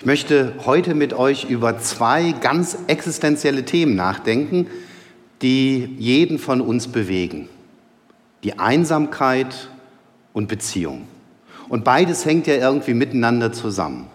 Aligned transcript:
Ich 0.00 0.06
möchte 0.06 0.54
heute 0.64 0.94
mit 0.94 1.12
euch 1.12 1.50
über 1.50 1.80
zwei 1.80 2.30
ganz 2.30 2.78
existenzielle 2.86 3.64
Themen 3.64 3.96
nachdenken, 3.96 4.68
die 5.42 5.96
jeden 5.98 6.38
von 6.38 6.60
uns 6.60 6.86
bewegen. 6.86 7.48
Die 8.44 8.60
Einsamkeit 8.60 9.70
und 10.32 10.46
Beziehung. 10.46 11.08
Und 11.68 11.82
beides 11.82 12.24
hängt 12.24 12.46
ja 12.46 12.54
irgendwie 12.54 12.94
miteinander 12.94 13.52
zusammen. 13.52 14.06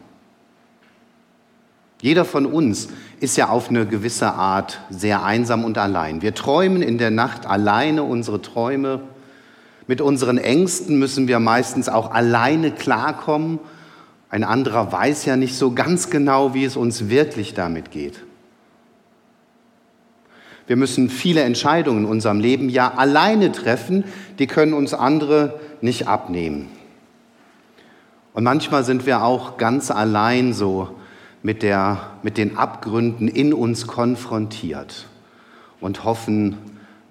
Jeder 2.02 2.23
von 2.23 2.45
uns 2.45 2.88
ist 3.20 3.36
ja 3.36 3.50
auf 3.50 3.68
eine 3.68 3.86
gewisse 3.86 4.31
Art 4.31 4.80
sehr 4.90 5.26
einsam 5.26 5.66
und 5.66 5.78
allein. 5.78 6.22
Wir 6.22 6.34
träumen 6.34 6.81
in 6.81 6.98
der 6.98 7.12
Nacht 7.12 7.45
alleine 7.45 8.04
unsere 8.04 8.42
Träume. 8.42 9.02
Mit 9.88 10.00
unseren 10.00 10.38
Ängsten 10.38 10.98
müssen 10.98 11.28
wir 11.28 11.42
meistens 11.42 11.90
auch 11.90 12.12
alleine 12.12 12.72
klarkommen 12.72 13.59
ein 14.34 14.44
anderer 14.44 14.92
weiß 14.92 15.26
ja 15.26 15.38
nicht 15.38 15.55
so 15.55 15.73
ganz 15.73 16.10
genau, 16.10 16.55
wie 16.55 16.66
es 16.66 16.76
uns 16.76 17.08
wirklich 17.08 17.54
damit 17.54 17.92
geht. 17.92 18.23
Wir 20.66 20.76
müssen 20.76 21.12
viele 21.12 21.42
Entscheidungen 21.42 22.06
in 22.06 22.09
unserem 22.09 22.39
Leben 22.39 22.67
ja 22.67 22.95
alleine 22.95 23.52
treffen, 23.52 24.06
die 24.39 24.48
können 24.48 24.73
uns 24.73 24.95
andere 24.95 25.59
nicht 25.81 26.08
abnehmen. 26.08 26.67
Und 28.34 28.44
manchmal 28.44 28.84
sind 28.84 29.06
wir 29.06 29.22
auch 29.22 29.58
ganz 29.58 29.92
allein 29.92 30.54
so 30.54 30.89
mit, 31.44 31.61
der, 31.61 32.00
mit 32.23 32.39
den 32.39 32.58
Abgründen 32.58 33.28
in 33.28 33.54
uns 33.54 33.86
konfrontiert 33.86 35.06
und 35.80 36.06
hoffen, 36.06 36.58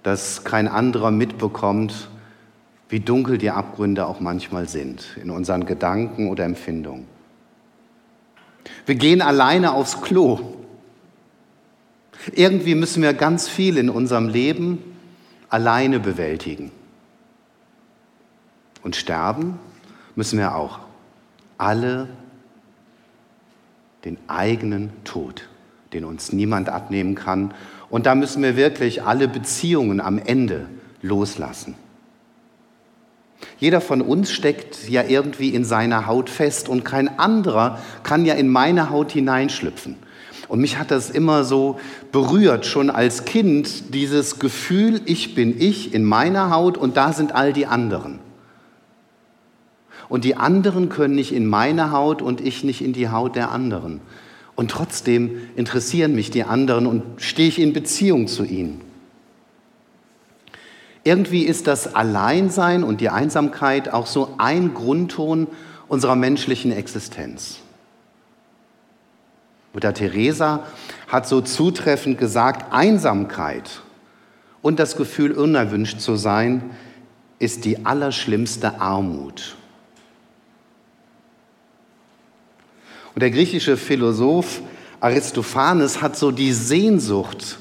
dass 0.03 0.43
kein 0.43 0.67
anderer 0.67 1.13
mitbekommt, 1.13 2.09
wie 2.89 2.99
dunkel 2.99 3.39
die 3.39 3.51
Abgründe 3.51 4.09
auch 4.09 4.19
manchmal 4.19 4.69
sind 4.69 5.17
in 5.23 5.31
unseren 5.31 5.67
Gedanken 5.67 6.29
oder 6.29 6.43
Empfindungen. 6.43 7.12
Wir 8.87 8.95
gehen 8.95 9.23
alleine 9.23 9.73
aufs 9.73 10.01
Klo. 10.01 10.57
Irgendwie 12.33 12.75
müssen 12.75 13.03
wir 13.03 13.15
ganz 13.15 13.49
viel 13.49 13.77
in 13.77 13.91
unserem 13.91 14.29
Leben 14.29 14.79
alleine 15.49 16.01
bewältigen. 16.01 16.71
Und 18.83 18.97
sterben 18.97 19.59
müssen 20.15 20.39
wir 20.39 20.55
auch. 20.55 20.81
Alle 21.59 22.09
den 24.05 24.19
eigenen 24.27 24.91
Tod, 25.05 25.49
den 25.93 26.05
uns 26.05 26.33
niemand 26.33 26.69
abnehmen 26.69 27.15
kann. 27.15 27.55
Und 27.91 28.07
da 28.07 28.15
müssen 28.15 28.43
wir 28.43 28.57
wirklich 28.57 29.03
alle 29.03 29.29
Beziehungen 29.29 30.01
am 30.01 30.19
Ende 30.19 30.67
loslassen. 31.03 31.75
Jeder 33.59 33.81
von 33.81 34.01
uns 34.01 34.33
steckt 34.33 34.89
ja 34.89 35.05
irgendwie 35.07 35.51
in 35.51 35.65
seiner 35.65 36.07
Haut 36.07 36.31
fest 36.31 36.69
und 36.69 36.85
kein 36.85 37.19
anderer 37.19 37.79
kann 38.03 38.25
ja 38.25 38.35
in 38.35 38.49
meine 38.49 38.91
Haut 38.91 39.13
hineinschlüpfen. 39.13 39.97
Und 40.49 40.61
mich 40.61 40.79
hat 40.79 40.91
das 40.91 41.09
immer 41.09 41.45
so 41.45 41.79
berührt, 42.11 42.67
schon 42.67 42.91
als 42.91 43.25
Kind, 43.25 43.95
dieses 43.95 44.39
Gefühl, 44.39 45.01
ich 45.07 45.35
bin 45.35 45.59
ich 45.59 45.95
in 45.95 46.05
meiner 46.05 46.51
Haut 46.51 46.77
und 46.77 46.97
da 46.97 47.13
sind 47.13 47.35
all 47.35 47.53
die 47.53 47.67
anderen. 47.67 48.19
Und 50.09 50.25
die 50.25 50.37
anderen 50.37 50.91
können 50.91 51.15
nicht 51.15 51.33
in 51.33 51.47
meine 51.47 51.91
Haut 51.91 52.21
und 52.21 52.43
ich 52.43 52.65
nicht 52.65 52.83
in 52.83 52.93
die 52.93 53.09
Haut 53.09 53.35
der 53.35 53.51
anderen. 53.51 54.01
Und 54.55 54.71
trotzdem 54.71 55.39
interessieren 55.57 56.15
mich 56.15 56.31
die 56.31 56.45
anderen 56.45 56.87
und 56.87 57.03
stehe 57.17 57.49
ich 57.49 57.59
in 57.59 57.73
Beziehung 57.73 58.29
zu 58.29 58.45
ihnen. 58.45 58.92
Irgendwie 61.05 61.45
ist 61.45 61.67
das 61.67 61.95
Alleinsein 61.95 62.85
und 62.85 63.01
die 63.01 63.09
Einsamkeit 63.09 63.93
auch 63.93 64.07
so 64.07 64.35
ein 64.39 64.73
Grundton 64.73 65.49
unserer 65.89 66.15
menschlichen 66.15 66.73
Existenz. 66.73 67.59
Mutter 69.73 69.95
Teresa 69.95 70.65
hat 71.09 71.27
so 71.27 71.41
zutreffend 71.41 72.19
gesagt, 72.19 72.73
Einsamkeit 72.73 73.81
und 74.61 74.79
das 74.79 74.97
Gefühl, 74.97 75.33
unerwünscht 75.33 76.01
zu 76.01 76.17
sein, 76.17 76.71
ist 77.39 77.65
die 77.65 77.85
allerschlimmste 77.85 78.81
Armut. 78.81 79.57
Und 83.15 83.23
der 83.23 83.31
griechische 83.31 83.77
Philosoph 83.77 84.63
Aristophanes 85.01 86.01
hat 86.01 86.17
so 86.17 86.31
die 86.31 86.53
Sehnsucht, 86.53 87.59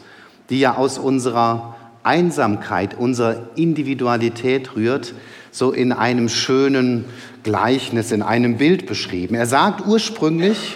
die 0.49 0.59
ja 0.59 0.75
aus 0.75 0.99
unserer 0.99 1.75
Einsamkeit, 2.03 2.97
unserer 2.97 3.49
Individualität 3.55 4.75
rührt, 4.75 5.13
so 5.51 5.71
in 5.71 5.91
einem 5.91 6.29
schönen 6.29 7.05
Gleichnis, 7.43 8.11
in 8.11 8.21
einem 8.21 8.57
Bild 8.57 8.85
beschrieben. 8.85 9.35
Er 9.35 9.45
sagt 9.45 9.85
ursprünglich, 9.85 10.75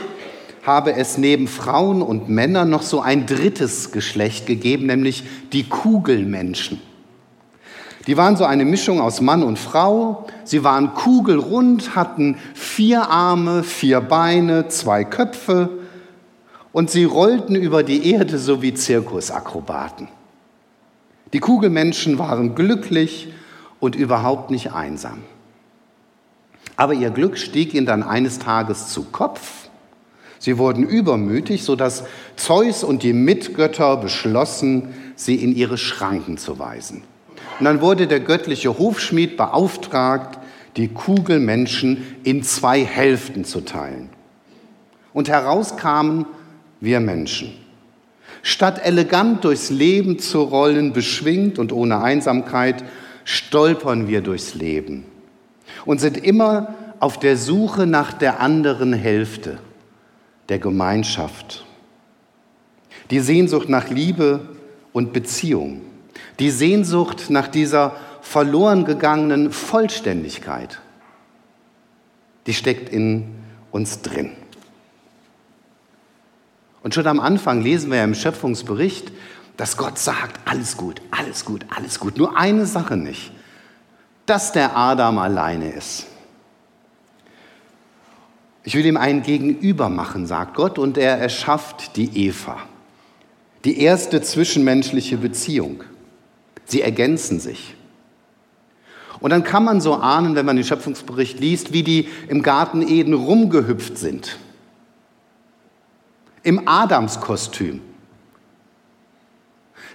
habe 0.66 0.96
es 0.96 1.18
neben 1.18 1.48
Frauen 1.48 2.02
und 2.02 2.28
Männern 2.28 2.70
noch 2.70 2.82
so 2.82 3.02
ein 3.02 3.26
drittes 3.26 3.92
Geschlecht 3.92 4.48
gegeben, 4.48 4.88
nämlich 4.88 5.24
die 5.54 5.64
Kugelmenschen. 5.64 6.82
Die 8.08 8.18
waren 8.18 8.36
so 8.36 8.46
eine 8.46 8.66
Mischung 8.66 9.02
aus 9.02 9.22
Mann 9.22 9.42
und 9.42 9.58
Frau. 9.58 10.28
Sie 10.44 10.64
waren 10.64 10.94
kugelrund, 10.94 11.96
hatten 11.96 12.38
vier 12.54 13.10
Arme, 13.10 13.64
vier 13.64 14.02
Beine, 14.02 14.68
zwei 14.68 15.04
Köpfe 15.04 15.70
und 16.72 16.92
sie 16.92 17.06
rollten 17.06 17.56
über 17.56 17.84
die 17.84 18.12
Erde 18.12 18.38
so 18.38 18.62
wie 18.62 18.74
Zirkusakrobaten. 18.74 20.08
Die 21.36 21.42
Kugelmenschen 21.42 22.18
waren 22.18 22.56
glücklich 22.56 23.28
und 23.82 23.98
überhaupt 23.98 24.52
nicht 24.52 24.72
einsam. 24.72 25.18
Aber 26.78 26.94
ihr 26.94 27.10
Glück 27.10 27.38
stieg 27.38 27.74
ihnen 27.74 27.86
dann 27.86 28.04
eines 28.04 28.40
Tages 28.40 28.88
zu 28.88 29.04
Kopf. 29.04 29.68
Sie 30.40 30.58
wurden 30.58 30.88
übermütig, 30.88 31.66
sodass 31.66 32.06
Zeus 32.38 32.86
und 32.86 33.04
die 33.04 33.12
Mitgötter 33.12 33.98
beschlossen, 33.98 34.94
sie 35.18 35.36
in 35.36 35.54
ihre 35.54 35.78
Schranken 35.78 36.38
zu 36.38 36.58
weisen. 36.58 37.04
Und 37.60 37.66
dann 37.66 37.82
wurde 37.82 38.08
der 38.08 38.22
göttliche 38.22 38.80
Hofschmied 38.80 39.36
beauftragt, 39.36 40.40
die 40.78 40.88
Kugelmenschen 40.88 42.16
in 42.24 42.44
zwei 42.44 42.82
Hälften 42.86 43.44
zu 43.44 43.60
teilen. 43.60 44.10
Und 45.12 45.28
heraus 45.28 45.76
kamen 45.76 46.28
wir 46.80 47.02
Menschen. 47.02 47.65
Statt 48.48 48.86
elegant 48.86 49.44
durchs 49.44 49.72
Leben 49.72 50.20
zu 50.20 50.44
rollen, 50.44 50.94
beschwingt 50.94 51.58
und 51.58 51.74
ohne 51.74 52.04
Einsamkeit, 52.04 52.84
stolpern 53.24 54.08
wir 54.08 54.22
durchs 54.22 54.54
Leben 54.54 55.04
und 55.84 56.00
sind 56.00 56.16
immer 56.16 56.76
auf 57.00 57.18
der 57.18 57.38
Suche 57.38 57.88
nach 57.88 58.14
der 58.14 58.42
anderen 58.42 58.94
Hälfte, 58.94 59.58
der 60.50 60.60
Gemeinschaft. 60.60 61.66
Die 63.10 63.20
Sehnsucht 63.20 63.68
nach 63.68 63.90
Liebe 63.90 64.42
und 64.94 65.12
Beziehung, 65.12 65.82
die 66.38 66.52
Sehnsucht 66.52 67.32
nach 67.32 67.48
dieser 67.48 67.96
verloren 68.22 68.86
gegangenen 68.86 69.52
Vollständigkeit, 69.52 70.82
die 72.46 72.54
steckt 72.54 72.90
in 72.90 73.26
uns 73.72 74.04
drin. 74.04 74.34
Und 76.86 76.94
schon 76.94 77.08
am 77.08 77.20
Anfang 77.20 77.64
lesen 77.64 77.90
wir 77.90 77.98
ja 77.98 78.04
im 78.04 78.14
Schöpfungsbericht, 78.14 79.12
dass 79.58 79.76
Gott 79.76 79.98
sagt, 79.98 80.40
alles 80.48 80.78
gut, 80.78 81.02
alles 81.10 81.44
gut, 81.44 81.66
alles 81.76 82.00
gut. 82.00 82.20
Nur 82.20 82.38
eine 82.38 82.68
Sache 82.68 82.96
nicht, 82.96 83.32
dass 84.28 84.52
der 84.52 84.78
Adam 84.78 85.18
alleine 85.18 85.72
ist. 85.72 86.06
Ich 88.64 88.76
will 88.76 88.86
ihm 88.86 88.98
ein 88.98 89.24
Gegenüber 89.24 89.90
machen, 89.90 90.28
sagt 90.28 90.54
Gott, 90.54 90.78
und 90.78 91.00
er 91.00 91.18
erschafft 91.18 91.96
die 91.96 92.28
Eva. 92.28 92.60
Die 93.64 93.82
erste 93.82 94.22
zwischenmenschliche 94.22 95.18
Beziehung. 95.18 95.84
Sie 96.66 96.84
ergänzen 96.84 97.40
sich. 97.40 97.74
Und 99.20 99.32
dann 99.32 99.44
kann 99.44 99.64
man 99.64 99.82
so 99.82 99.96
ahnen, 99.96 100.36
wenn 100.36 100.46
man 100.46 100.56
den 100.56 100.66
Schöpfungsbericht 100.66 101.40
liest, 101.40 101.74
wie 101.74 101.82
die 101.82 102.10
im 102.28 102.44
Garten 102.44 102.88
Eden 102.88 103.16
rumgehüpft 103.16 103.98
sind 103.98 104.38
im 106.46 106.68
Adamskostüm. 106.68 107.82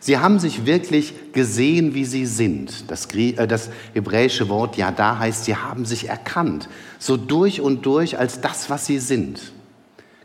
Sie 0.01 0.19
haben 0.19 0.39
sich 0.39 0.67
wirklich 0.67 1.33
gesehen, 1.33 1.95
wie 1.95 2.05
sie 2.05 2.27
sind. 2.27 2.91
Das, 2.91 3.07
äh, 3.15 3.47
das, 3.47 3.71
hebräische 3.95 4.49
Wort 4.49 4.77
ja 4.77 4.91
da 4.91 5.19
heißt, 5.19 5.45
sie 5.45 5.55
haben 5.55 5.85
sich 5.85 6.09
erkannt, 6.09 6.69
so 6.99 7.17
durch 7.17 7.61
und 7.61 7.87
durch 7.87 8.19
als 8.19 8.41
das, 8.41 8.69
was 8.69 8.87
sie 8.87 8.99
sind. 8.99 9.53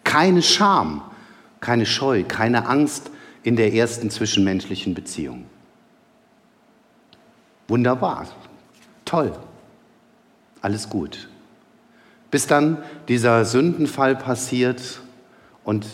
Keine 0.03 0.41
Scham, 0.41 1.03
keine 1.59 1.85
Scheu, 1.85 2.23
keine 2.27 2.67
Angst 2.67 3.11
in 3.43 3.55
der 3.55 3.73
ersten 3.73 4.09
zwischenmenschlichen 4.09 4.95
Beziehung. 4.95 5.45
Wunderbar, 7.67 8.27
toll, 9.03 9.31
alles 10.61 10.89
gut. 10.89 11.29
Bis 12.31 12.47
dann 12.47 12.83
dieser 13.09 13.45
Sündenfall 13.45 14.15
passiert 14.15 15.01
und 15.63 15.85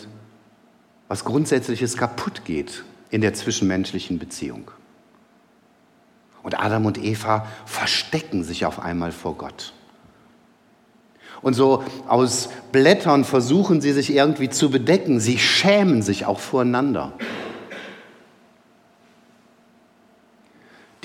was 1.12 1.26
Grundsätzliches 1.26 1.98
kaputt 1.98 2.46
geht 2.46 2.84
in 3.10 3.20
der 3.20 3.34
zwischenmenschlichen 3.34 4.18
Beziehung. 4.18 4.70
Und 6.42 6.58
Adam 6.58 6.86
und 6.86 6.96
Eva 7.04 7.46
verstecken 7.66 8.42
sich 8.44 8.64
auf 8.64 8.80
einmal 8.80 9.12
vor 9.12 9.36
Gott. 9.36 9.74
Und 11.42 11.52
so 11.52 11.84
aus 12.08 12.48
Blättern 12.72 13.26
versuchen 13.26 13.82
sie 13.82 13.92
sich 13.92 14.08
irgendwie 14.14 14.48
zu 14.48 14.70
bedecken. 14.70 15.20
Sie 15.20 15.38
schämen 15.38 16.00
sich 16.00 16.24
auch 16.24 16.40
voreinander. 16.40 17.12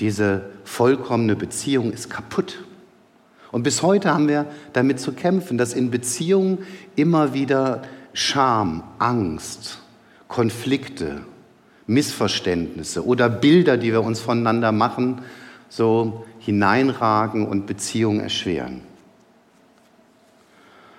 Diese 0.00 0.48
vollkommene 0.64 1.36
Beziehung 1.36 1.92
ist 1.92 2.08
kaputt. 2.08 2.64
Und 3.52 3.62
bis 3.62 3.82
heute 3.82 4.14
haben 4.14 4.26
wir 4.26 4.46
damit 4.72 5.00
zu 5.00 5.12
kämpfen, 5.12 5.58
dass 5.58 5.74
in 5.74 5.90
Beziehungen 5.90 6.64
immer 6.96 7.34
wieder 7.34 7.82
Scham, 8.14 8.84
Angst, 8.98 9.82
Konflikte, 10.28 11.22
Missverständnisse 11.86 13.04
oder 13.04 13.28
Bilder, 13.30 13.78
die 13.78 13.92
wir 13.92 14.02
uns 14.02 14.20
voneinander 14.20 14.72
machen, 14.72 15.22
so 15.70 16.24
hineinragen 16.38 17.46
und 17.46 17.66
Beziehungen 17.66 18.20
erschweren. 18.20 18.82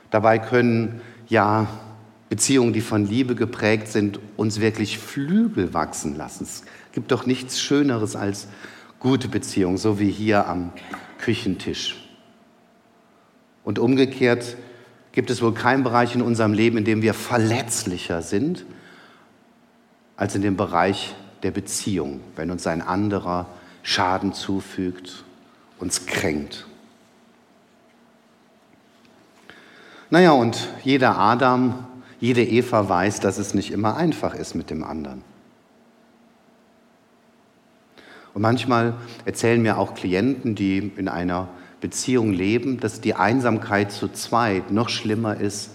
Dabei 0.10 0.40
können 0.40 1.02
ja 1.28 1.68
Beziehungen, 2.30 2.74
die 2.74 2.82
von 2.82 3.06
Liebe 3.06 3.36
geprägt 3.36 3.88
sind, 3.88 4.20
uns 4.36 4.60
wirklich 4.60 4.98
Flügel 4.98 5.74
wachsen 5.74 6.16
lassen. 6.16 6.44
Es 6.44 6.64
gibt 6.92 7.12
doch 7.12 7.26
nichts 7.26 7.60
Schöneres 7.62 8.16
als 8.16 8.48
gute 9.00 9.28
Beziehungen, 9.28 9.78
so 9.78 10.00
wie 10.00 10.12
hier 10.12 10.48
am 10.48 10.72
Küchentisch. 11.20 11.98
Und 13.64 13.78
umgekehrt 13.78 14.58
gibt 15.12 15.30
es 15.30 15.42
wohl 15.42 15.54
keinen 15.54 15.84
Bereich 15.84 16.16
in 16.16 16.22
unserem 16.22 16.54
Leben, 16.54 16.78
in 16.78 16.86
dem 16.86 17.02
wir 17.02 17.14
verletzlicher 17.14 18.22
sind 18.22 18.66
als 20.20 20.36
in 20.36 20.42
dem 20.42 20.58
Bereich 20.58 21.16
der 21.44 21.52
Beziehung, 21.52 22.20
wenn 22.36 22.52
uns 22.52 22.68
ein 22.68 22.82
anderer 22.82 23.46
Schaden 23.84 24.34
zufügt, 24.34 25.24
uns 25.80 26.06
kränkt. 26.08 26.68
Naja, 30.10 30.32
und 30.32 30.68
jeder 30.84 31.18
Adam, 31.18 31.86
jede 32.20 32.44
Eva 32.44 32.90
weiß, 32.90 33.22
dass 33.22 33.38
es 33.38 33.54
nicht 33.54 33.72
immer 33.72 33.96
einfach 33.96 34.36
ist 34.36 34.56
mit 34.56 34.70
dem 34.70 34.84
anderen. 34.84 35.24
Und 38.34 38.42
manchmal 38.42 38.96
erzählen 39.24 39.62
mir 39.62 39.78
auch 39.78 39.94
Klienten, 39.94 40.54
die 40.54 40.92
in 40.98 41.08
einer 41.08 41.48
Beziehung 41.80 42.34
leben, 42.34 42.82
dass 42.82 43.00
die 43.00 43.14
Einsamkeit 43.16 43.94
zu 43.94 44.10
zweit 44.10 44.70
noch 44.70 44.90
schlimmer 44.90 45.40
ist 45.40 45.70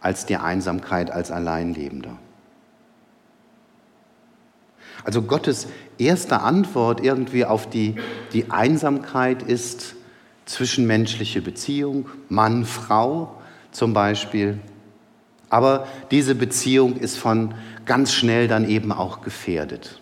als 0.00 0.24
die 0.24 0.36
Einsamkeit 0.36 1.10
als 1.10 1.30
Alleinlebender. 1.30 2.16
Also 5.04 5.22
Gottes 5.22 5.66
erste 5.98 6.40
Antwort 6.40 7.02
irgendwie 7.02 7.44
auf 7.44 7.68
die, 7.68 7.96
die 8.32 8.50
Einsamkeit 8.50 9.42
ist 9.42 9.96
zwischenmenschliche 10.46 11.40
Beziehung, 11.40 12.06
Mann, 12.28 12.64
Frau 12.64 13.34
zum 13.70 13.94
Beispiel. 13.94 14.58
Aber 15.50 15.86
diese 16.10 16.34
Beziehung 16.34 16.96
ist 16.96 17.18
von 17.18 17.54
ganz 17.84 18.12
schnell 18.12 18.48
dann 18.48 18.68
eben 18.68 18.92
auch 18.92 19.22
gefährdet. 19.22 20.00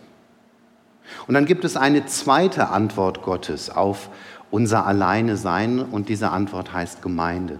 Und 1.26 1.35
dann 1.35 1.47
gibt 1.47 1.64
es 1.64 1.76
eine 1.76 2.06
zweite 2.06 2.69
Antwort 2.69 3.23
Gottes 3.23 3.70
auf 3.70 4.11
unser 4.50 4.87
Alleine 4.87 5.37
sein 5.37 5.81
und 5.81 6.08
diese 6.08 6.31
Antwort 6.31 6.73
heißt 6.73 7.02
Gemeinde. 7.02 7.58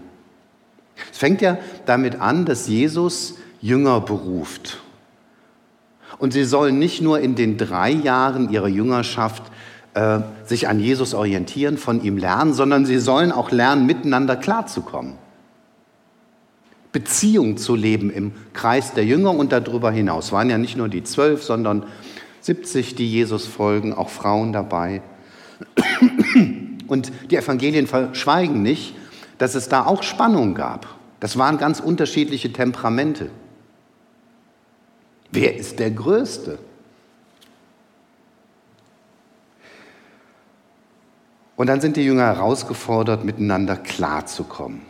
Es 1.11 1.17
fängt 1.17 1.41
ja 1.41 1.57
damit 1.85 2.19
an, 2.19 2.45
dass 2.45 2.67
Jesus 2.67 3.35
Jünger 3.61 4.01
beruft 4.01 4.79
und 6.21 6.33
sie 6.33 6.43
sollen 6.43 6.77
nicht 6.77 7.01
nur 7.01 7.19
in 7.19 7.33
den 7.33 7.57
drei 7.57 7.89
Jahren 7.89 8.51
ihrer 8.51 8.67
Jüngerschaft 8.67 9.41
äh, 9.95 10.19
sich 10.45 10.67
an 10.67 10.79
Jesus 10.79 11.15
orientieren, 11.15 11.79
von 11.79 12.03
ihm 12.03 12.15
lernen, 12.15 12.53
sondern 12.53 12.85
sie 12.85 12.99
sollen 12.99 13.31
auch 13.31 13.49
lernen, 13.49 13.87
miteinander 13.87 14.35
klarzukommen. 14.35 15.15
Beziehung 16.91 17.57
zu 17.57 17.75
leben 17.75 18.11
im 18.11 18.33
Kreis 18.53 18.93
der 18.93 19.03
Jünger 19.03 19.31
und 19.31 19.51
darüber 19.51 19.89
hinaus. 19.89 20.25
Es 20.25 20.31
waren 20.31 20.47
ja 20.47 20.59
nicht 20.59 20.77
nur 20.77 20.89
die 20.89 21.03
zwölf, 21.03 21.41
sondern 21.41 21.87
70, 22.41 22.93
die 22.93 23.09
Jesus 23.09 23.47
folgen, 23.47 23.91
auch 23.91 24.09
Frauen 24.09 24.53
dabei. 24.53 25.01
Und 26.87 27.11
die 27.31 27.35
Evangelien 27.35 27.87
verschweigen 27.87 28.61
nicht, 28.61 28.93
dass 29.39 29.55
es 29.55 29.69
da 29.69 29.87
auch 29.87 30.03
Spannung 30.03 30.53
gab. 30.53 30.85
Das 31.19 31.39
waren 31.39 31.57
ganz 31.57 31.79
unterschiedliche 31.79 32.53
Temperamente. 32.53 33.31
Wer 35.31 35.55
ist 35.55 35.79
der 35.79 35.91
Größte? 35.91 36.59
Und 41.55 41.67
dann 41.67 41.79
sind 41.79 41.95
die 41.95 42.03
Jünger 42.03 42.25
herausgefordert, 42.25 43.23
miteinander 43.23 43.77
klarzukommen. 43.77 44.81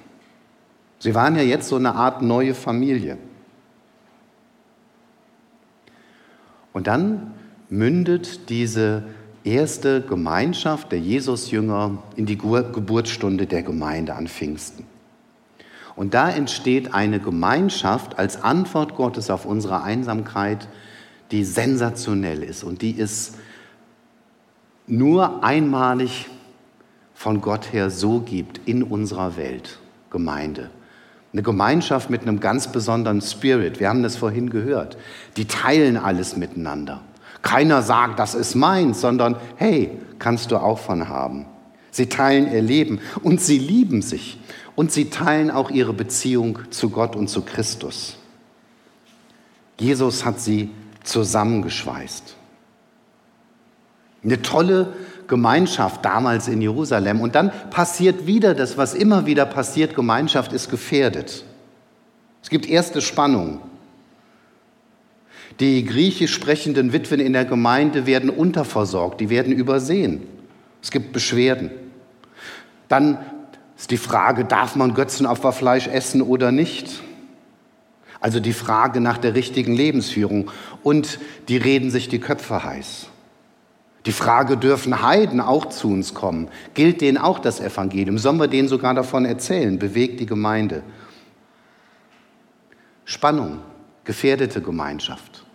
Sie 1.00 1.14
waren 1.14 1.36
ja 1.36 1.42
jetzt 1.42 1.68
so 1.68 1.76
eine 1.76 1.96
Art 1.96 2.22
neue 2.22 2.54
Familie. 2.54 3.18
Und 6.74 6.88
dann 6.88 7.34
mündet 7.70 8.50
diese 8.50 9.04
erste 9.44 10.02
Gemeinschaft 10.02 10.92
der 10.92 11.00
Jesusjünger 11.00 11.98
in 12.16 12.26
die 12.26 12.38
Geburtsstunde 12.38 13.48
der 13.48 13.64
Gemeinde 13.64 14.16
an 14.16 14.28
Pfingsten. 14.28 14.86
Und 15.96 16.14
da 16.14 16.30
entsteht 16.30 16.94
eine 16.94 17.20
Gemeinschaft 17.20 18.18
als 18.18 18.42
Antwort 18.42 18.96
Gottes 18.96 19.30
auf 19.30 19.46
unsere 19.46 19.84
Einsamkeit, 19.84 20.68
die 21.32 21.44
sensationell 21.44 22.44
ist 22.44 22.64
und 22.64 22.82
die 22.82 23.00
es 23.00 23.34
nur 24.88 25.44
einmalig 25.44 26.30
von 27.14 27.42
Gott 27.42 27.72
her 27.72 27.90
so 27.90 28.20
gibt 28.20 28.62
in 28.66 28.84
unserer 28.84 29.38
Welt, 29.38 29.80
Gemeinde. 30.10 30.70
Eine 31.34 31.44
Gemeinschaft 31.44 32.10
mit 32.10 32.24
einem 32.24 32.42
ganz 32.42 32.72
besonderen 32.72 33.22
Spirit. 33.22 33.80
Wir 33.80 33.88
haben 33.88 34.04
das 34.04 34.18
vorhin 34.18 34.50
gehört. 34.50 34.98
Die 35.38 35.46
teilen 35.46 35.96
alles 35.96 36.36
miteinander. 36.36 37.02
Keiner 37.42 37.82
sagt, 37.82 38.20
das 38.20 38.36
ist 38.36 38.56
meins, 38.56 39.00
sondern 39.00 39.38
hey, 39.56 39.98
kannst 40.20 40.52
du 40.52 40.58
auch 40.58 40.80
von 40.80 41.08
haben. 41.08 41.46
Sie 41.92 42.08
teilen 42.08 42.52
ihr 42.52 42.62
Leben 42.62 43.00
und 43.22 43.42
sie 43.42 43.60
lieben 43.60 44.02
sich 44.02 44.40
und 44.76 44.92
sie 44.92 45.10
teilen 45.10 45.52
auch 45.52 45.70
ihre 45.70 45.94
Beziehung 45.94 46.60
zu 46.72 46.90
Gott 46.90 47.16
und 47.16 47.28
zu 47.28 47.42
Christus. 47.42 48.18
Jesus 49.78 50.26
hat 50.26 50.40
sie 50.40 50.70
zusammengeschweißt. 51.04 52.36
Eine 54.24 54.42
tolle 54.42 54.94
Gemeinschaft 55.32 56.04
damals 56.04 56.50
in 56.50 56.62
Jerusalem. 56.62 57.22
Und 57.22 57.36
dann 57.36 57.52
passiert 57.70 58.28
wieder 58.28 58.54
das, 58.54 58.78
was 58.78 58.94
immer 58.94 59.26
wieder 59.26 59.46
passiert, 59.46 59.96
Gemeinschaft 59.96 60.52
ist 60.52 60.70
gefährdet. 60.70 61.46
Es 62.44 62.50
gibt 62.50 62.70
erste 62.70 63.02
Spannungen. 63.02 63.60
Die 65.62 65.86
griechisch 65.86 66.34
sprechenden 66.34 66.92
Witwen 66.92 67.22
in 67.22 67.32
der 67.32 67.46
Gemeinde 67.46 68.06
werden 68.06 68.30
unterversorgt, 68.30 69.22
die 69.22 69.30
werden 69.30 69.54
übersehen. 69.54 70.24
Es 70.82 70.92
gibt 70.92 71.14
Beschwerden. 71.14 71.72
Dann 72.92 73.20
ist 73.78 73.90
die 73.90 73.98
Frage, 73.98 74.44
darf 74.44 74.76
man 74.76 74.94
Götzenopferfleisch 74.94 75.88
essen 75.88 76.22
oder 76.22 76.52
nicht? 76.52 77.02
Also 78.20 78.42
die 78.42 78.52
Frage 78.52 79.00
nach 79.00 79.18
der 79.18 79.34
richtigen 79.34 79.74
Lebensführung. 79.74 80.52
Und 80.84 81.18
die 81.48 81.56
reden 81.56 81.90
sich 81.90 82.10
die 82.10 82.20
Köpfe 82.20 82.66
heiß. 82.66 83.08
Die 84.06 84.12
Frage, 84.12 84.58
dürfen 84.58 85.02
Heiden 85.02 85.40
auch 85.40 85.68
zu 85.70 85.88
uns 85.88 86.14
kommen? 86.14 86.50
Gilt 86.74 87.00
denen 87.00 87.18
auch 87.18 87.40
das 87.40 87.62
Evangelium? 87.62 88.18
Sollen 88.18 88.42
wir 88.42 88.50
denen 88.50 88.68
sogar 88.68 88.94
davon 88.94 89.24
erzählen? 89.24 89.80
Bewegt 89.80 90.20
die 90.20 90.26
Gemeinde. 90.26 90.84
Spannung, 93.06 93.60
gefährdete 94.04 94.62
Gemeinschaft. 94.62 95.46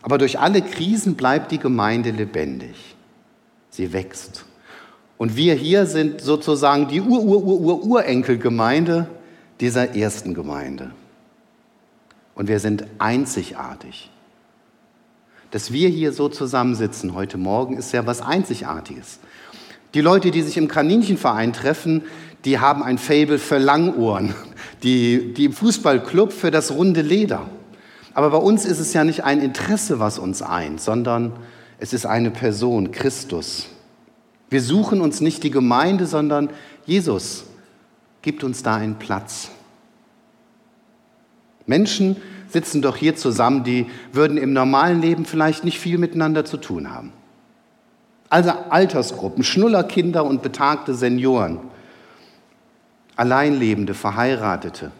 Aber 0.00 0.16
durch 0.16 0.38
alle 0.38 0.62
Krisen 0.62 1.16
bleibt 1.16 1.50
die 1.50 1.58
Gemeinde 1.58 2.12
lebendig. 2.12 2.94
Sie 3.70 3.92
wächst. 3.92 4.44
Und 5.20 5.36
wir 5.36 5.52
hier 5.52 5.84
sind 5.84 6.22
sozusagen 6.22 6.88
die 6.88 7.02
Ur-Ur-Ur-Urenkelgemeinde 7.02 9.06
dieser 9.60 9.94
ersten 9.94 10.32
Gemeinde. 10.32 10.92
Und 12.34 12.48
wir 12.48 12.58
sind 12.58 12.86
einzigartig. 12.96 14.08
Dass 15.50 15.72
wir 15.72 15.90
hier 15.90 16.14
so 16.14 16.30
zusammensitzen 16.30 17.14
heute 17.14 17.36
Morgen, 17.36 17.76
ist 17.76 17.92
ja 17.92 18.06
was 18.06 18.22
Einzigartiges. 18.22 19.18
Die 19.92 20.00
Leute, 20.00 20.30
die 20.30 20.40
sich 20.40 20.56
im 20.56 20.68
Kaninchenverein 20.68 21.52
treffen, 21.52 22.04
die 22.46 22.58
haben 22.58 22.82
ein 22.82 22.96
Fable 22.96 23.38
für 23.38 23.58
Langohren. 23.58 24.34
Die, 24.82 25.34
die 25.34 25.44
im 25.44 25.52
Fußballclub 25.52 26.32
für 26.32 26.50
das 26.50 26.70
runde 26.70 27.02
Leder. 27.02 27.46
Aber 28.14 28.30
bei 28.30 28.38
uns 28.38 28.64
ist 28.64 28.78
es 28.78 28.94
ja 28.94 29.04
nicht 29.04 29.22
ein 29.22 29.42
Interesse, 29.42 30.00
was 30.00 30.18
uns 30.18 30.40
eint, 30.40 30.80
sondern 30.80 31.34
es 31.78 31.92
ist 31.92 32.06
eine 32.06 32.30
Person, 32.30 32.90
Christus. 32.90 33.66
Wir 34.50 34.60
suchen 34.60 35.00
uns 35.00 35.20
nicht 35.20 35.44
die 35.44 35.50
Gemeinde, 35.50 36.06
sondern 36.06 36.50
Jesus 36.84 37.44
gibt 38.20 38.44
uns 38.44 38.62
da 38.62 38.76
einen 38.76 38.96
Platz. 38.96 39.50
Menschen 41.66 42.16
sitzen 42.48 42.82
doch 42.82 42.96
hier 42.96 43.14
zusammen, 43.14 43.62
die 43.62 43.86
würden 44.12 44.36
im 44.36 44.52
normalen 44.52 45.00
Leben 45.00 45.24
vielleicht 45.24 45.64
nicht 45.64 45.78
viel 45.78 45.98
miteinander 45.98 46.44
zu 46.44 46.56
tun 46.56 46.90
haben. 46.90 47.12
Also 48.28 48.50
Altersgruppen, 48.50 49.44
Schnullerkinder 49.44 50.24
und 50.24 50.42
betagte 50.42 50.94
Senioren, 50.94 51.58
Alleinlebende, 53.14 53.94
Verheiratete, 53.94 54.90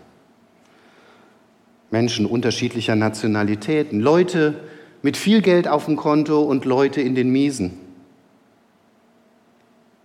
Menschen 1.91 2.27
unterschiedlicher 2.27 2.95
Nationalitäten, 2.95 3.99
Leute 3.99 4.55
mit 5.03 5.17
viel 5.17 5.43
Geld 5.43 5.67
auf 5.67 5.87
dem 5.87 5.97
Konto 5.97 6.43
und 6.43 6.65
Leute 6.65 7.01
in 7.01 7.15
den 7.15 7.31
Miesen, 7.31 7.79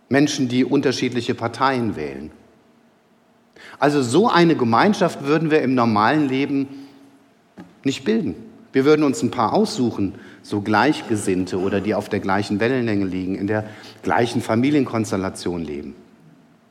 Menschen, 0.09 0.47
die 0.47 0.63
unterschiedliche 0.63 1.35
Parteien 1.35 1.95
wählen. 1.95 2.31
Also 3.79 4.01
so 4.01 4.29
eine 4.29 4.55
Gemeinschaft 4.55 5.24
würden 5.24 5.51
wir 5.51 5.62
im 5.62 5.75
normalen 5.75 6.27
Leben 6.27 6.67
nicht 7.83 8.03
bilden. 8.03 8.35
Wir 8.71 8.85
würden 8.85 9.03
uns 9.03 9.21
ein 9.24 9.31
paar 9.31 9.53
aussuchen, 9.53 10.15
so 10.43 10.62
Gleichgesinnte 10.62 11.59
oder 11.59 11.81
die 11.81 11.95
auf 11.95 12.09
der 12.09 12.19
gleichen 12.19 12.59
Wellenlänge 12.59 13.05
liegen, 13.05 13.35
in 13.35 13.47
der 13.47 13.69
gleichen 14.03 14.41
Familienkonstellation 14.41 15.63
leben. 15.63 15.95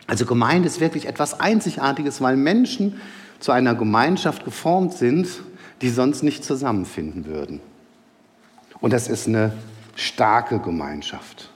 Also 0.06 0.26
Gemeinde 0.26 0.68
ist 0.68 0.80
wirklich 0.80 1.06
etwas 1.06 1.40
Einzigartiges, 1.40 2.20
weil 2.20 2.36
Menschen 2.36 3.00
zu 3.40 3.52
einer 3.52 3.74
Gemeinschaft 3.74 4.44
geformt 4.44 4.92
sind, 4.92 5.28
die 5.80 5.88
sonst 5.88 6.22
nicht 6.22 6.44
zusammenfinden 6.44 7.26
würden. 7.26 7.60
Und 8.80 8.92
das 8.92 9.08
ist 9.08 9.26
eine 9.26 9.52
starke 9.96 10.58
Gemeinschaft. 10.58 11.50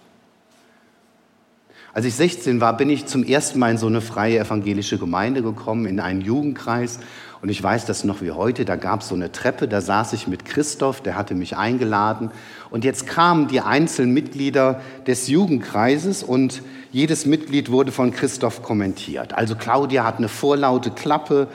Als 1.95 2.05
ich 2.05 2.15
16 2.15 2.61
war, 2.61 2.77
bin 2.77 2.91
ich 2.91 3.07
zum 3.07 3.25
ersten 3.25 3.59
Mal 3.59 3.71
in 3.71 3.79
so 3.79 3.87
eine 3.87 4.03
freie 4.03 4.39
evangelische 4.39 4.99
Gemeinde 4.99 5.43
gekommen, 5.43 5.87
in 5.87 6.01
einen 6.01 6.21
Jugendkreis. 6.21 7.01
Und 7.41 7.49
ich 7.49 7.63
weiß 7.63 7.87
das 7.87 8.05
noch 8.05 8.21
wie 8.21 8.33
heute, 8.33 8.65
da 8.65 8.77
gab 8.77 9.01
es 9.01 9.09
so 9.09 9.15
eine 9.15 9.33
Treppe, 9.33 9.69
da 9.69 9.81
saß 9.81 10.13
ich 10.13 10.27
mit 10.27 10.45
Christoph, 10.45 11.01
der 11.01 11.17
hatte 11.17 11.35
mich 11.35 11.57
eingeladen. 11.57 12.31
Und 12.69 12.85
jetzt 12.85 13.07
kamen 13.07 13.49
die 13.49 13.61
einzelnen 13.61 14.13
Mitglieder 14.13 14.81
des 15.07 15.29
Jugendkreises 15.29 16.23
und 16.23 16.63
jedes 16.91 17.27
Mitglied 17.27 17.71
wurde 17.71 17.93
von 17.93 18.13
Christoph 18.13 18.63
kommentiert. 18.63 19.35
Also 19.35 19.55
Claudia 19.55 20.05
hat 20.05 20.19
eine 20.19 20.29
vorlaute 20.29 20.91
Klappe, 20.91 21.49